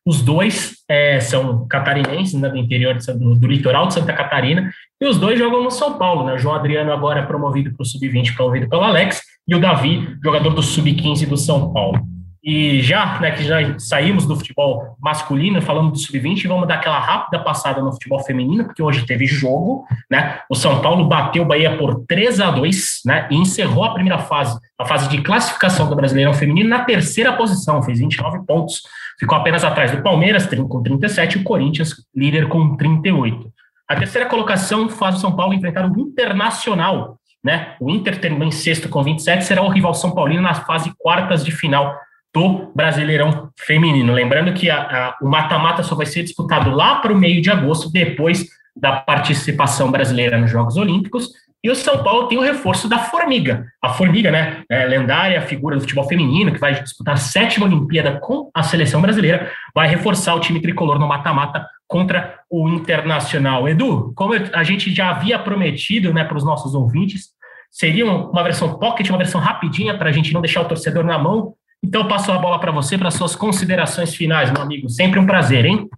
Os 0.06 0.22
dois 0.22 0.76
é, 0.88 1.18
são 1.18 1.66
catarinenses, 1.66 2.40
né, 2.40 2.48
do 2.48 2.56
interior 2.56 2.96
do, 2.96 3.34
do, 3.34 3.46
litoral 3.48 3.88
de 3.88 3.94
Santa 3.94 4.12
Catarina, 4.12 4.70
e 5.00 5.06
os 5.06 5.18
dois 5.18 5.36
jogam 5.36 5.64
no 5.64 5.70
São 5.70 5.98
Paulo, 5.98 6.24
né? 6.24 6.34
O 6.34 6.38
João 6.38 6.54
Adriano 6.54 6.92
agora 6.92 7.20
é 7.20 7.26
promovido 7.26 7.74
para 7.74 7.82
o 7.82 7.86
Sub-20, 7.86 8.36
promovido 8.36 8.68
pelo 8.68 8.82
Alex, 8.82 9.20
e 9.48 9.54
o 9.54 9.60
Davi, 9.60 10.16
jogador 10.22 10.50
do 10.50 10.62
Sub-15 10.62 11.26
do 11.26 11.36
São 11.36 11.72
Paulo. 11.72 12.15
E 12.46 12.80
já, 12.80 13.18
né, 13.18 13.32
que 13.32 13.42
já 13.42 13.76
saímos 13.76 14.24
do 14.24 14.36
futebol 14.36 14.96
masculino, 15.02 15.60
falando 15.60 15.90
do 15.90 15.98
sub-20, 15.98 16.46
vamos 16.46 16.68
dar 16.68 16.74
aquela 16.74 17.00
rápida 17.00 17.40
passada 17.42 17.82
no 17.82 17.92
futebol 17.92 18.20
feminino, 18.20 18.64
porque 18.64 18.80
hoje 18.80 19.04
teve 19.04 19.26
jogo, 19.26 19.84
né? 20.08 20.38
O 20.48 20.54
São 20.54 20.80
Paulo 20.80 21.08
bateu 21.08 21.42
o 21.42 21.46
Bahia 21.46 21.76
por 21.76 22.06
3 22.06 22.40
a 22.40 22.52
2, 22.52 23.00
né? 23.04 23.26
E 23.32 23.34
encerrou 23.34 23.82
a 23.82 23.92
primeira 23.92 24.20
fase, 24.20 24.56
a 24.78 24.84
fase 24.84 25.08
de 25.08 25.22
classificação 25.22 25.88
do 25.88 25.96
Brasileirão 25.96 26.32
feminino 26.32 26.68
na 26.68 26.84
terceira 26.84 27.32
posição, 27.32 27.82
fez 27.82 27.98
29 27.98 28.46
pontos, 28.46 28.82
ficou 29.18 29.36
apenas 29.36 29.64
atrás 29.64 29.90
do 29.90 30.00
Palmeiras 30.00 30.46
com 30.46 30.82
37 30.84 31.38
e 31.38 31.40
o 31.40 31.42
Corinthians 31.42 31.96
líder 32.14 32.48
com 32.48 32.76
38. 32.76 33.52
A 33.88 33.96
terceira 33.96 34.28
colocação 34.28 34.88
faz 34.88 35.16
o 35.16 35.18
São 35.18 35.34
Paulo 35.34 35.52
enfrentar 35.52 35.84
o 35.90 36.00
Internacional, 36.00 37.18
né? 37.42 37.74
O 37.80 37.90
Inter 37.90 38.20
terminou 38.20 38.46
em 38.46 38.52
sexto 38.52 38.88
com 38.88 39.02
27, 39.02 39.44
será 39.44 39.62
o 39.62 39.68
rival 39.68 39.94
São 39.94 40.12
Paulino 40.12 40.42
na 40.42 40.54
fase 40.54 40.92
quartas 40.96 41.44
de 41.44 41.50
final 41.50 42.05
do 42.36 42.70
Brasileirão 42.74 43.48
Feminino. 43.58 44.12
Lembrando 44.12 44.52
que 44.52 44.68
a, 44.68 44.76
a, 44.76 45.16
o 45.22 45.26
mata-mata 45.26 45.82
só 45.82 45.94
vai 45.94 46.04
ser 46.04 46.22
disputado 46.22 46.70
lá 46.70 46.96
para 46.96 47.10
o 47.10 47.16
meio 47.16 47.40
de 47.40 47.50
agosto, 47.50 47.90
depois 47.90 48.46
da 48.76 48.92
participação 48.92 49.90
brasileira 49.90 50.36
nos 50.36 50.50
Jogos 50.50 50.76
Olímpicos. 50.76 51.30
E 51.64 51.70
o 51.70 51.74
São 51.74 52.04
Paulo 52.04 52.28
tem 52.28 52.36
o 52.36 52.42
reforço 52.42 52.90
da 52.90 52.98
Formiga. 52.98 53.64
A 53.82 53.88
Formiga, 53.88 54.30
né, 54.30 54.62
é 54.70 54.84
lendária 54.84 55.40
figura 55.40 55.76
do 55.76 55.80
futebol 55.80 56.06
feminino, 56.06 56.52
que 56.52 56.60
vai 56.60 56.74
disputar 56.82 57.14
a 57.14 57.16
sétima 57.16 57.64
Olimpíada 57.64 58.20
com 58.20 58.50
a 58.54 58.62
seleção 58.62 59.00
brasileira, 59.00 59.50
vai 59.74 59.88
reforçar 59.88 60.34
o 60.34 60.40
time 60.40 60.60
tricolor 60.60 60.98
no 60.98 61.08
mata-mata 61.08 61.66
contra 61.88 62.38
o 62.50 62.68
Internacional. 62.68 63.66
Edu, 63.66 64.12
como 64.14 64.34
a 64.52 64.62
gente 64.62 64.94
já 64.94 65.08
havia 65.08 65.38
prometido 65.38 66.12
né, 66.12 66.22
para 66.22 66.36
os 66.36 66.44
nossos 66.44 66.74
ouvintes, 66.74 67.30
seria 67.70 68.04
uma 68.04 68.42
versão 68.42 68.78
pocket, 68.78 69.08
uma 69.08 69.18
versão 69.18 69.40
rapidinha 69.40 69.96
para 69.96 70.10
a 70.10 70.12
gente 70.12 70.34
não 70.34 70.42
deixar 70.42 70.60
o 70.60 70.68
torcedor 70.68 71.02
na 71.02 71.18
mão 71.18 71.54
então 71.84 72.02
eu 72.02 72.08
passo 72.08 72.32
a 72.32 72.38
bola 72.38 72.58
para 72.58 72.72
você, 72.72 72.98
para 72.98 73.10
suas 73.10 73.34
considerações 73.34 74.14
finais, 74.14 74.50
meu 74.50 74.62
amigo. 74.62 74.88
Sempre 74.88 75.18
um 75.20 75.26
prazer, 75.26 75.64
hein? 75.64 75.88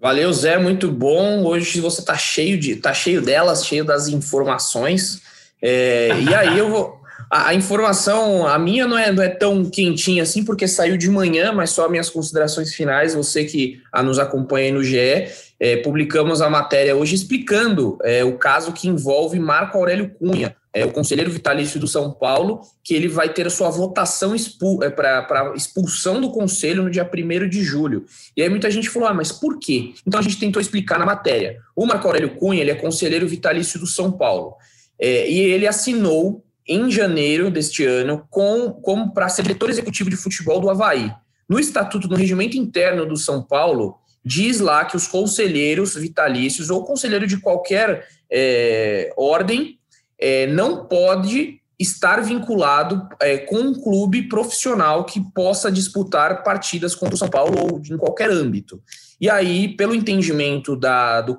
Valeu, 0.00 0.32
Zé, 0.32 0.58
muito 0.58 0.90
bom. 0.90 1.44
Hoje 1.44 1.80
você 1.80 2.00
está 2.00 2.16
cheio 2.16 2.58
de, 2.58 2.76
tá 2.76 2.92
cheio 2.92 3.22
delas, 3.22 3.66
cheio 3.66 3.84
das 3.84 4.08
informações. 4.08 5.22
É, 5.62 6.10
e 6.20 6.34
aí 6.34 6.58
eu 6.58 6.68
vou. 6.68 7.02
A, 7.30 7.48
a, 7.48 7.54
informação, 7.54 8.46
a 8.46 8.58
minha 8.58 8.86
não 8.86 8.98
é, 8.98 9.10
não 9.10 9.22
é 9.22 9.28
tão 9.28 9.64
quentinha 9.64 10.22
assim, 10.22 10.44
porque 10.44 10.68
saiu 10.68 10.96
de 10.96 11.08
manhã, 11.08 11.52
mas 11.52 11.70
só 11.70 11.88
minhas 11.88 12.10
considerações 12.10 12.74
finais. 12.74 13.14
Você 13.14 13.44
que 13.44 13.80
a, 13.92 14.02
nos 14.02 14.18
acompanha 14.18 14.66
aí 14.66 14.72
no 14.72 14.84
GE, 14.84 15.26
é, 15.58 15.76
publicamos 15.78 16.42
a 16.42 16.50
matéria 16.50 16.94
hoje 16.94 17.14
explicando 17.14 17.98
é, 18.02 18.22
o 18.24 18.36
caso 18.36 18.72
que 18.72 18.88
envolve 18.88 19.38
Marco 19.38 19.78
Aurélio 19.78 20.10
Cunha 20.10 20.54
é, 20.74 20.84
o 20.84 20.90
conselheiro 20.90 21.30
vitalício 21.30 21.78
do 21.78 21.86
São 21.86 22.10
Paulo, 22.10 22.60
que 22.82 22.94
ele 22.94 23.06
vai 23.06 23.32
ter 23.32 23.46
a 23.46 23.50
sua 23.50 23.70
votação 23.70 24.34
expul 24.34 24.82
é, 24.82 24.90
para 24.90 25.52
expulsão 25.54 26.20
do 26.20 26.32
conselho 26.32 26.82
no 26.82 26.90
dia 26.90 27.08
1 27.08 27.48
de 27.48 27.62
julho. 27.62 28.04
E 28.36 28.42
aí 28.42 28.48
muita 28.48 28.68
gente 28.70 28.90
falou, 28.90 29.08
ah, 29.08 29.14
mas 29.14 29.30
por 29.30 29.60
quê? 29.60 29.94
Então 30.04 30.18
a 30.18 30.22
gente 30.22 30.38
tentou 30.38 30.60
explicar 30.60 30.98
na 30.98 31.06
matéria. 31.06 31.60
O 31.76 31.86
Marco 31.86 32.08
Aurélio 32.08 32.34
Cunha, 32.34 32.60
ele 32.60 32.72
é 32.72 32.74
conselheiro 32.74 33.28
vitalício 33.28 33.78
do 33.78 33.86
São 33.86 34.10
Paulo. 34.10 34.56
É, 35.00 35.30
e 35.30 35.38
ele 35.38 35.68
assinou 35.68 36.44
em 36.66 36.90
janeiro 36.90 37.50
deste 37.50 37.84
ano 37.84 38.26
com, 38.28 38.72
como 38.72 39.12
para 39.12 39.26
diretor 39.26 39.70
executivo 39.70 40.10
de 40.10 40.16
futebol 40.16 40.60
do 40.60 40.68
Havaí. 40.68 41.12
No 41.48 41.60
estatuto, 41.60 42.08
no 42.08 42.16
regimento 42.16 42.56
interno 42.56 43.06
do 43.06 43.16
São 43.16 43.42
Paulo, 43.42 43.96
diz 44.24 44.58
lá 44.58 44.84
que 44.84 44.96
os 44.96 45.06
conselheiros 45.06 45.94
vitalícios 45.94 46.70
ou 46.70 46.84
conselheiro 46.84 47.26
de 47.26 47.36
qualquer 47.36 48.08
é, 48.30 49.12
ordem 49.16 49.78
é, 50.18 50.46
não 50.46 50.84
pode 50.86 51.60
estar 51.78 52.20
vinculado 52.20 53.08
é, 53.20 53.38
com 53.38 53.56
um 53.56 53.74
clube 53.74 54.28
profissional 54.28 55.04
que 55.04 55.20
possa 55.32 55.70
disputar 55.70 56.42
partidas 56.42 56.94
contra 56.94 57.14
o 57.14 57.18
São 57.18 57.28
Paulo 57.28 57.54
ou 57.58 57.82
em 57.90 57.96
qualquer 57.96 58.30
âmbito. 58.30 58.80
E 59.20 59.28
aí, 59.28 59.68
pelo 59.76 59.94
entendimento 59.94 60.76
da, 60.76 61.20
do, 61.20 61.38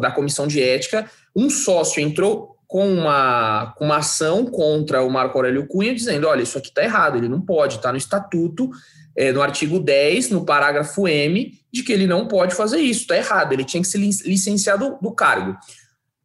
da 0.00 0.10
comissão 0.10 0.46
de 0.46 0.62
ética, 0.62 1.08
um 1.34 1.48
sócio 1.50 2.02
entrou 2.02 2.54
com 2.66 2.88
uma, 2.88 3.72
com 3.76 3.84
uma 3.84 3.98
ação 3.98 4.46
contra 4.46 5.02
o 5.02 5.10
Marco 5.10 5.38
Aurélio 5.38 5.66
Cunha, 5.66 5.94
dizendo: 5.94 6.26
olha, 6.26 6.42
isso 6.42 6.58
aqui 6.58 6.68
está 6.68 6.82
errado, 6.82 7.16
ele 7.16 7.28
não 7.28 7.40
pode, 7.40 7.76
está 7.76 7.92
no 7.92 7.98
estatuto, 7.98 8.70
é, 9.16 9.32
no 9.32 9.42
artigo 9.42 9.78
10, 9.78 10.30
no 10.30 10.44
parágrafo 10.44 11.06
M, 11.06 11.52
de 11.72 11.82
que 11.82 11.92
ele 11.92 12.06
não 12.06 12.26
pode 12.26 12.54
fazer 12.54 12.78
isso, 12.78 13.02
está 13.02 13.16
errado, 13.16 13.52
ele 13.52 13.64
tinha 13.64 13.80
que 13.80 13.88
ser 13.88 13.98
licenciado 13.98 14.98
do 15.00 15.12
cargo. 15.12 15.56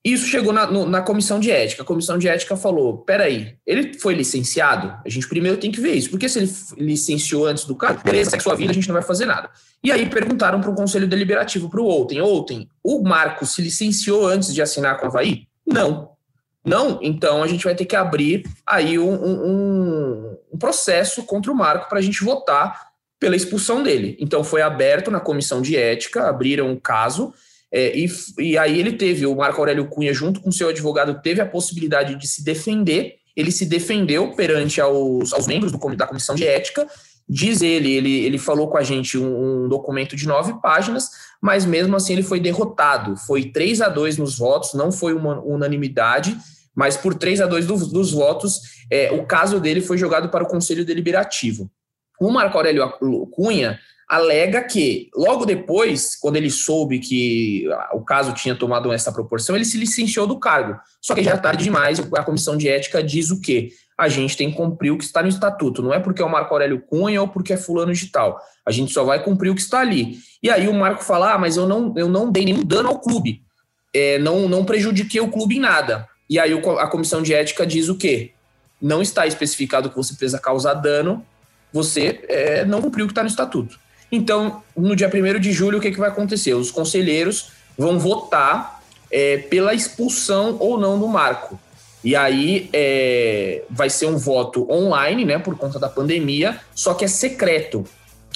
Isso 0.04 0.26
chegou 0.28 0.54
na, 0.54 0.66
no, 0.66 0.86
na 0.86 1.02
comissão 1.02 1.40
de 1.40 1.52
ética. 1.52 1.84
A 1.84 1.86
comissão 1.86 2.18
de 2.18 2.28
ética 2.28 2.56
falou: 2.56 3.00
peraí, 3.00 3.58
ele 3.66 3.94
foi 4.00 4.14
licenciado? 4.14 4.98
A 5.06 5.10
gente 5.10 5.28
primeiro 5.28 5.58
tem 5.58 5.72
que 5.72 5.82
ver 5.82 5.94
isso. 5.94 6.10
Porque 6.10 6.30
se 6.30 6.40
ele 6.40 6.52
licenciou 6.78 7.46
antes 7.46 7.66
do 7.66 7.76
cargo, 7.76 8.02
beleza, 8.04 8.32
segue 8.32 8.44
sua 8.44 8.56
vida, 8.56 8.72
a 8.72 8.74
gente 8.74 8.88
não 8.88 8.94
vai 8.94 9.04
fazer 9.04 9.26
nada. 9.26 9.50
E 9.84 9.92
aí 9.92 10.10
perguntaram 10.10 10.62
para 10.62 10.70
o 10.70 10.76
conselho 10.76 11.08
deliberativo, 11.08 11.70
para 11.70 11.82
o 11.82 11.86
Outem: 11.86 12.22
Outem, 12.22 12.70
o 12.82 13.04
Marco 13.04 13.46
se 13.46 13.62
licenciou 13.62 14.26
antes 14.26 14.54
de 14.54 14.62
assinar 14.62 14.98
com 14.98 15.06
a 15.06 15.10
Havaí? 15.10 15.48
Não. 15.68 16.12
Não? 16.66 17.00
Então 17.02 17.44
a 17.44 17.48
gente 17.48 17.64
vai 17.64 17.76
ter 17.76 17.86
que 17.86 17.96
abrir 17.96 18.46
aí 18.66 18.98
um, 18.98 19.14
um, 19.14 20.38
um 20.54 20.58
processo 20.58 21.24
contra 21.24 21.52
o 21.52 21.56
Marco 21.56 21.90
para 21.90 22.00
a 22.00 22.02
gente 22.02 22.24
votar 22.24 22.90
pela 23.20 23.36
expulsão 23.36 23.84
dele. 23.84 24.16
Então 24.20 24.44
foi 24.46 24.62
aberto 24.62 25.12
na 25.12 25.20
comissão 25.20 25.62
de 25.62 25.76
ética, 25.76 26.30
abriram 26.30 26.70
um 26.70 26.80
caso 26.80 27.34
é, 27.72 27.96
e, 27.96 28.08
e 28.40 28.58
aí 28.58 28.80
ele 28.80 28.94
teve, 28.94 29.26
o 29.26 29.36
Marco 29.36 29.60
Aurélio 29.60 29.88
Cunha, 29.88 30.14
junto 30.14 30.42
com 30.42 30.52
seu 30.52 30.70
advogado, 30.70 31.22
teve 31.22 31.42
a 31.42 31.46
possibilidade 31.46 32.16
de 32.16 32.28
se 32.28 32.44
defender. 32.44 33.16
Ele 33.36 33.52
se 33.52 33.66
defendeu 33.66 34.34
perante 34.36 34.82
aos, 34.82 35.32
aos 35.34 35.48
membros 35.48 35.72
do, 35.72 35.96
da 35.96 36.08
comissão 36.08 36.36
de 36.36 36.46
ética. 36.46 36.88
Diz 37.28 37.62
ele, 37.62 37.92
ele, 37.92 38.26
ele 38.26 38.38
falou 38.40 38.68
com 38.70 38.78
a 38.78 38.82
gente 38.82 39.16
um, 39.18 39.66
um 39.66 39.70
documento 39.70 40.16
de 40.16 40.28
nove 40.28 40.60
páginas, 40.62 41.10
mas 41.40 41.64
mesmo 41.64 41.96
assim 41.96 42.14
ele 42.14 42.24
foi 42.24 42.40
derrotado. 42.40 43.16
Foi 43.16 43.46
3 43.46 43.82
a 43.82 43.90
2 43.90 44.18
nos 44.18 44.38
votos, 44.38 44.74
não 44.74 44.92
foi 44.92 45.14
uma 45.14 45.40
unanimidade, 45.40 46.36
mas 46.74 46.98
por 46.98 47.14
3 47.14 47.42
a 47.42 47.46
2 47.46 47.68
do, 47.68 47.78
dos 47.86 48.12
votos, 48.12 48.62
é, 48.90 49.12
o 49.12 49.28
caso 49.28 49.60
dele 49.60 49.80
foi 49.80 49.96
jogado 49.96 50.30
para 50.30 50.44
o 50.44 50.48
Conselho 50.48 50.84
Deliberativo. 50.84 51.70
O 52.20 52.32
Marco 52.32 52.58
Aurélio 52.58 52.90
Cunha 53.32 53.80
alega 54.10 54.64
que, 54.64 55.08
logo 55.16 55.46
depois, 55.46 56.16
quando 56.16 56.36
ele 56.38 56.50
soube 56.50 56.98
que 56.98 57.66
o 57.94 58.02
caso 58.02 58.34
tinha 58.34 58.56
tomado 58.56 58.92
essa 58.92 59.12
proporção, 59.12 59.56
ele 59.56 59.64
se 59.64 59.78
licenciou 59.78 60.26
do 60.26 60.40
cargo. 60.40 60.80
Só 61.00 61.14
que 61.14 61.22
já 61.22 61.38
tarde 61.38 61.64
demais, 61.64 62.00
a 62.00 62.24
comissão 62.24 62.58
de 62.58 62.68
ética 62.68 63.04
diz 63.04 63.30
o 63.30 63.40
quê? 63.40 63.70
A 63.96 64.10
gente 64.10 64.36
tem 64.36 64.50
que 64.50 64.58
cumprir 64.58 64.92
o 64.92 64.98
que 64.98 65.04
está 65.04 65.22
no 65.22 65.30
estatuto, 65.30 65.84
não 65.84 65.94
é 65.94 66.00
porque 66.00 66.22
é 66.22 66.26
o 66.26 66.32
Marco 66.32 66.52
Aurélio 66.54 66.82
Cunha 66.82 67.22
ou 67.22 67.28
porque 67.28 67.54
é 67.54 67.58
fulano 67.58 67.94
de 67.94 68.08
tal. 68.08 68.42
A 68.66 68.72
gente 68.72 68.92
só 68.92 69.04
vai 69.04 69.24
cumprir 69.24 69.52
o 69.52 69.56
que 69.56 69.62
está 69.62 69.82
ali. 69.82 70.18
E 70.42 70.50
aí 70.50 70.68
o 70.68 70.74
Marco 70.74 71.04
fala: 71.04 71.34
ah, 71.34 71.38
mas 71.38 71.56
eu 71.56 71.68
não, 71.68 71.94
eu 71.96 72.10
não 72.10 72.32
dei 72.32 72.46
nenhum 72.46 72.64
dano 72.64 72.90
ao 72.90 73.00
clube, 73.00 73.44
é, 73.94 74.18
não, 74.18 74.50
não 74.50 74.66
prejudiquei 74.66 75.22
o 75.22 75.30
clube 75.30 75.58
em 75.58 75.60
nada. 75.60 76.08
E 76.28 76.40
aí 76.40 76.52
a 76.80 76.88
comissão 76.88 77.22
de 77.22 77.34
ética 77.34 77.66
diz 77.66 77.90
o 77.90 77.96
quê? 77.96 78.32
Não 78.82 79.02
está 79.02 79.28
especificado 79.28 79.90
que 79.90 79.96
você 79.96 80.14
precisa 80.14 80.40
causar 80.40 80.76
dano, 80.76 81.24
você 81.72 82.24
é, 82.28 82.66
não 82.66 82.82
cumpriu 82.82 83.06
o 83.06 83.08
que 83.08 83.12
está 83.12 83.22
no 83.22 83.30
estatuto. 83.30 83.78
Então, 84.12 84.64
no 84.76 84.96
dia 84.96 85.10
1 85.10 85.40
de 85.40 85.52
julho, 85.52 85.78
o 85.78 85.82
que, 85.82 85.92
que 85.92 86.00
vai 86.00 86.10
acontecer? 86.10 86.54
Os 86.54 86.72
conselheiros 86.72 87.52
vão 87.78 88.00
votar 88.00 88.82
é, 89.12 89.38
pela 89.38 89.74
expulsão 89.74 90.58
ou 90.60 90.80
não 90.80 91.00
do 91.00 91.08
marco. 91.08 91.60
E 92.04 92.16
aí 92.16 92.70
é, 92.72 93.64
vai 93.70 93.90
ser 93.90 94.06
um 94.06 94.18
voto 94.18 94.70
online, 94.72 95.26
né, 95.26 95.38
por 95.38 95.58
conta 95.58 95.78
da 95.78 95.90
pandemia, 95.90 96.60
só 96.74 96.94
que 96.94 97.06
é 97.06 97.08
secreto. 97.08 97.86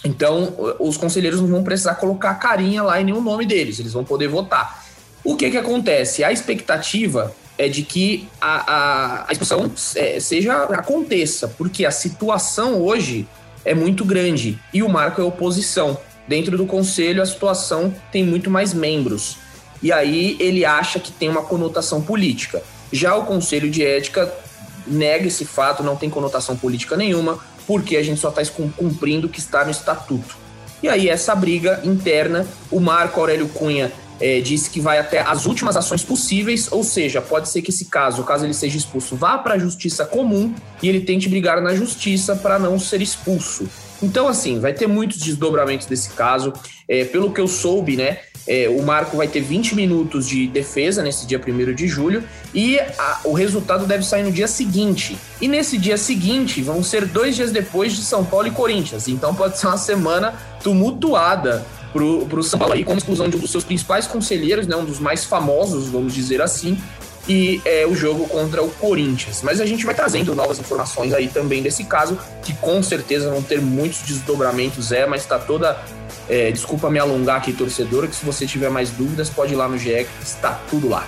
Então, 0.04 0.54
os 0.80 0.98
conselheiros 0.98 1.40
não 1.40 1.48
vão 1.48 1.64
precisar 1.64 1.96
colocar 1.96 2.32
a 2.32 2.36
carinha 2.36 2.84
lá 2.84 3.00
e 3.00 3.06
nenhum 3.06 3.22
nome 3.22 3.46
deles, 3.46 3.80
eles 3.80 3.94
vão 3.94 4.04
poder 4.04 4.28
votar. 4.28 4.84
O 5.24 5.38
que 5.38 5.50
que 5.50 5.58
acontece? 5.58 6.26
A 6.26 6.32
expectativa 6.32 7.34
é 7.58 7.70
de 7.70 7.84
que 7.84 8.28
a, 8.42 8.74
a, 8.74 9.30
a 9.30 9.32
expulsão 9.32 9.72
é, 9.96 10.20
seja 10.20 10.64
aconteça, 10.64 11.48
porque 11.48 11.86
a 11.86 11.92
situação 11.92 12.82
hoje 12.82 13.26
é 13.66 13.74
muito 13.74 14.04
grande 14.04 14.60
e 14.74 14.84
o 14.84 14.90
Marco 14.90 15.22
é 15.22 15.24
oposição. 15.24 15.98
Dentro 16.28 16.58
do 16.58 16.66
conselho, 16.66 17.22
a 17.22 17.26
situação 17.26 17.94
tem 18.12 18.24
muito 18.24 18.50
mais 18.50 18.74
membros. 18.74 19.38
E 19.82 19.92
aí 19.92 20.38
ele 20.40 20.64
acha 20.64 21.00
que 21.00 21.12
tem 21.12 21.28
uma 21.28 21.44
conotação 21.44 22.02
política. 22.02 22.64
Já 22.92 23.16
o 23.16 23.26
conselho 23.26 23.70
de 23.70 23.84
ética 23.84 24.34
nega 24.88 25.28
esse 25.28 25.46
fato, 25.46 25.84
não 25.84 25.96
tem 25.96 26.10
conotação 26.10 26.56
política 26.56 26.96
nenhuma, 26.96 27.40
porque 27.68 27.98
a 27.98 28.04
gente 28.04 28.20
só 28.20 28.30
está 28.30 28.42
cumprindo 28.78 29.28
o 29.28 29.30
que 29.30 29.40
está 29.40 29.64
no 29.66 29.72
estatuto. 29.72 30.38
E 30.82 30.90
aí, 30.90 31.08
essa 31.08 31.34
briga 31.34 31.80
interna, 31.84 32.46
o 32.70 32.80
Marco 32.80 33.20
Aurélio 33.20 33.48
Cunha 33.50 33.92
é, 34.20 34.40
disse 34.40 34.70
que 34.70 34.80
vai 34.80 35.00
até 35.00 35.22
as 35.22 35.46
últimas 35.46 35.76
ações 35.76 36.04
possíveis, 36.04 36.72
ou 36.72 36.84
seja, 36.84 37.22
pode 37.22 37.50
ser 37.50 37.62
que 37.62 37.70
esse 37.70 37.86
caso, 37.86 38.24
caso 38.24 38.46
ele 38.46 38.54
seja 38.54 38.78
expulso, 38.78 39.16
vá 39.16 39.38
para 39.38 39.56
a 39.56 39.60
justiça 39.60 40.06
comum 40.06 40.54
e 40.82 40.90
ele 40.90 41.02
tente 41.02 41.28
brigar 41.30 41.62
na 41.62 41.76
justiça 41.76 42.36
para 42.36 42.58
não 42.60 42.80
ser 42.80 43.02
expulso. 43.02 43.68
Então, 44.02 44.28
assim, 44.28 44.60
vai 44.60 44.74
ter 44.74 44.86
muitos 44.86 45.18
desdobramentos 45.18 45.88
desse 45.88 46.10
caso. 46.10 46.52
É, 46.90 47.06
pelo 47.06 47.32
que 47.32 47.40
eu 47.40 47.48
soube, 47.48 47.96
né, 47.96 48.20
é, 48.46 48.68
o 48.68 48.84
Marco 48.84 49.16
vai 49.16 49.28
ter 49.28 49.40
20 49.40 49.76
minutos 49.76 50.28
de 50.28 50.48
defesa 50.48 51.02
nesse 51.02 51.26
dia 51.26 51.40
1 51.40 51.74
de 51.74 51.88
julho 51.88 52.24
e 52.54 52.78
a, 52.80 53.22
o 53.24 53.32
resultado 53.32 53.86
deve 53.86 54.04
sair 54.04 54.24
no 54.24 54.32
dia 54.32 54.48
seguinte. 54.48 55.18
E 55.40 55.48
nesse 55.48 55.78
dia 55.78 55.98
seguinte 55.98 56.62
vão 56.62 56.84
ser 56.84 57.06
dois 57.06 57.36
dias 57.36 57.52
depois 57.52 57.94
de 57.94 58.04
São 58.04 58.26
Paulo 58.26 58.48
e 58.48 58.52
Corinthians. 58.52 59.08
Então 59.08 59.34
pode 59.34 59.58
ser 59.58 59.68
uma 59.68 59.78
semana 59.78 60.34
tumultuada 60.62 61.66
pro, 61.94 62.26
pro 62.26 62.44
São 62.44 62.60
Paulo 62.60 62.74
aí, 62.74 62.84
com 62.84 62.92
a 62.92 62.98
exclusão 62.98 63.30
de 63.30 63.38
um 63.38 63.40
dos 63.40 63.52
seus 63.52 63.64
principais 63.64 64.06
conselheiros, 64.08 64.68
né, 64.68 64.76
um 64.76 64.84
dos 64.84 65.00
mais 65.00 65.24
famosos, 65.24 65.88
vamos 65.88 66.14
dizer 66.14 66.42
assim, 66.42 66.78
e 67.30 67.62
é 67.64 67.86
o 67.88 67.96
jogo 67.96 68.28
contra 68.28 68.62
o 68.62 68.70
Corinthians. 68.70 69.42
Mas 69.44 69.62
a 69.62 69.66
gente 69.66 69.86
vai 69.86 69.96
trazendo 69.96 70.36
novas 70.36 70.60
informações 70.60 71.14
aí 71.14 71.30
também 71.30 71.62
desse 71.64 71.86
caso, 71.86 72.18
que 72.42 72.54
com 72.56 72.84
certeza 72.84 73.30
vão 73.30 73.42
ter 73.42 73.62
muitos 73.62 74.02
desdobramentos, 74.02 74.92
é, 74.92 75.06
mas 75.06 75.22
está 75.22 75.40
toda 75.40 75.80
é, 76.30 76.52
desculpa 76.52 76.90
me 76.90 77.00
alongar 77.00 77.38
aqui, 77.38 77.54
torcedor, 77.54 78.08
que 78.08 78.16
se 78.16 78.26
você 78.26 78.46
tiver 78.46 78.70
mais 78.70 78.90
dúvidas, 78.90 79.30
pode 79.30 79.54
ir 79.54 79.56
lá 79.56 79.68
no 79.68 79.78
GE, 79.78 80.08
está 80.22 80.60
tudo 80.70 80.90
lá. 80.90 81.06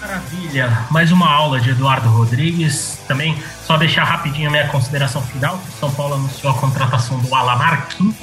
Maravilha, 0.00 0.86
mais 0.90 1.12
uma 1.12 1.30
aula 1.30 1.60
de 1.60 1.70
Eduardo 1.70 2.08
Rodrigues. 2.08 2.98
Também, 3.06 3.40
só 3.64 3.76
deixar 3.76 4.02
rapidinho 4.02 4.48
a 4.48 4.50
minha 4.50 4.66
consideração 4.66 5.22
final: 5.22 5.60
São 5.78 5.92
Paulo 5.92 6.14
anunciou 6.14 6.52
a 6.52 6.58
contratação 6.58 7.20
do 7.20 7.28
Marquinhos, 7.28 8.16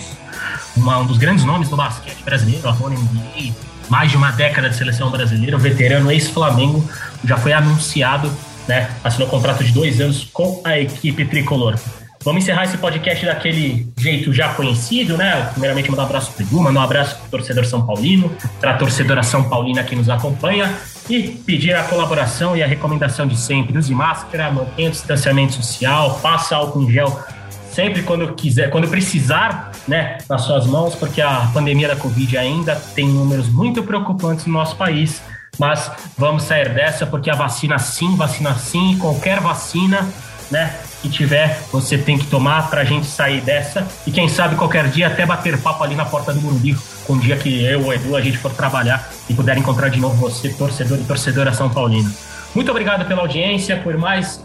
uma, 0.75 0.99
um 0.99 1.05
dos 1.05 1.17
grandes 1.17 1.43
nomes 1.43 1.69
do 1.69 1.75
basquete 1.75 2.23
brasileiro, 2.23 2.63
na 2.63 2.71
NBA, 2.71 3.53
mais 3.89 4.11
de 4.11 4.17
uma 4.17 4.31
década 4.31 4.69
de 4.69 4.75
seleção 4.75 5.09
brasileira, 5.09 5.57
veterano 5.57 6.11
ex-Flamengo, 6.11 6.87
já 7.23 7.37
foi 7.37 7.53
anunciado, 7.53 8.31
né? 8.67 8.89
Assinou 9.03 9.27
um 9.27 9.31
contrato 9.31 9.63
de 9.63 9.71
dois 9.71 9.99
anos 9.99 10.27
com 10.31 10.61
a 10.63 10.79
equipe 10.79 11.25
tricolor. 11.25 11.75
Vamos 12.21 12.43
encerrar 12.43 12.65
esse 12.65 12.77
podcast 12.77 13.25
daquele 13.25 13.87
jeito 13.97 14.33
já 14.33 14.49
conhecido, 14.49 15.15
né? 15.15 15.49
Primeiramente, 15.53 15.89
mandar 15.89 16.03
um 16.03 16.05
abraço 16.07 16.31
pro 16.33 16.43
Edu, 16.43 16.59
mandar 16.59 16.81
um 16.81 16.83
abraço 16.83 17.15
pro 17.17 17.29
torcedor 17.29 17.65
São 17.65 17.85
Paulino, 17.85 18.29
pra 18.59 18.73
torcedora 18.73 19.23
São 19.23 19.47
Paulina 19.47 19.83
que 19.85 19.95
nos 19.95 20.09
acompanha 20.09 20.75
e 21.09 21.29
pedir 21.29 21.73
a 21.73 21.83
colaboração 21.83 22.57
e 22.57 22.61
a 22.61 22.67
recomendação 22.67 23.25
de 23.25 23.37
sempre. 23.37 23.77
Use 23.77 23.95
máscara, 23.95 24.51
mantenha 24.51 24.89
o 24.89 24.91
distanciamento 24.91 25.53
social, 25.53 26.19
passa 26.21 26.57
álcool 26.57 26.83
em 26.83 26.91
gel 26.91 27.23
sempre 27.71 28.03
quando 28.03 28.33
quiser, 28.33 28.69
quando 28.69 28.87
precisar, 28.87 29.71
né, 29.87 30.17
nas 30.27 30.41
suas 30.41 30.65
mãos, 30.65 30.95
porque 30.95 31.21
a 31.21 31.49
pandemia 31.53 31.87
da 31.87 31.95
Covid 31.95 32.37
ainda 32.37 32.75
tem 32.95 33.07
números 33.07 33.47
muito 33.47 33.83
preocupantes 33.83 34.45
no 34.45 34.53
nosso 34.53 34.75
país. 34.75 35.21
Mas 35.57 35.91
vamos 36.17 36.43
sair 36.43 36.73
dessa 36.73 37.05
porque 37.05 37.29
a 37.29 37.35
vacina 37.35 37.77
sim, 37.77 38.15
vacina 38.15 38.55
sim, 38.55 38.97
qualquer 38.97 39.41
vacina, 39.41 40.07
né, 40.49 40.73
que 41.01 41.09
tiver, 41.09 41.59
você 41.71 41.97
tem 41.97 42.17
que 42.17 42.27
tomar 42.27 42.69
para 42.69 42.81
a 42.81 42.83
gente 42.83 43.05
sair 43.05 43.41
dessa. 43.41 43.85
E 44.07 44.11
quem 44.11 44.27
sabe 44.27 44.55
qualquer 44.55 44.87
dia 44.87 45.07
até 45.07 45.25
bater 45.25 45.61
papo 45.61 45.83
ali 45.83 45.95
na 45.95 46.05
porta 46.05 46.33
do 46.33 46.41
Morumbi, 46.41 46.77
com 47.05 47.13
um 47.13 47.19
dia 47.19 47.35
que 47.37 47.63
eu 47.63 47.83
ou 47.83 47.93
Edu 47.93 48.15
a 48.15 48.21
gente 48.21 48.37
for 48.37 48.51
trabalhar 48.51 49.09
e 49.29 49.33
puder 49.33 49.57
encontrar 49.57 49.89
de 49.89 49.99
novo 49.99 50.15
você, 50.15 50.49
torcedor 50.49 50.97
e 50.97 51.03
torcedora 51.03 51.53
São 51.53 51.69
Paulino. 51.69 52.11
Muito 52.55 52.71
obrigado 52.71 53.05
pela 53.05 53.21
audiência, 53.21 53.77
por 53.77 53.95
mais 53.97 54.43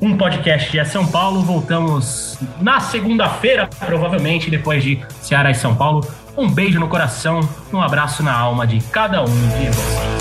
um 0.00 0.16
podcast 0.16 0.70
de 0.70 0.84
São 0.84 1.06
Paulo. 1.06 1.42
Voltamos 1.42 2.38
na 2.60 2.80
segunda-feira, 2.80 3.68
provavelmente, 3.78 4.50
depois 4.50 4.82
de 4.82 5.00
Ceará 5.20 5.50
e 5.50 5.54
São 5.54 5.74
Paulo. 5.74 6.06
Um 6.36 6.50
beijo 6.50 6.80
no 6.80 6.88
coração, 6.88 7.40
um 7.72 7.80
abraço 7.80 8.22
na 8.22 8.36
alma 8.36 8.66
de 8.66 8.80
cada 8.90 9.22
um 9.22 9.26
de 9.26 9.70
vocês. 9.70 10.13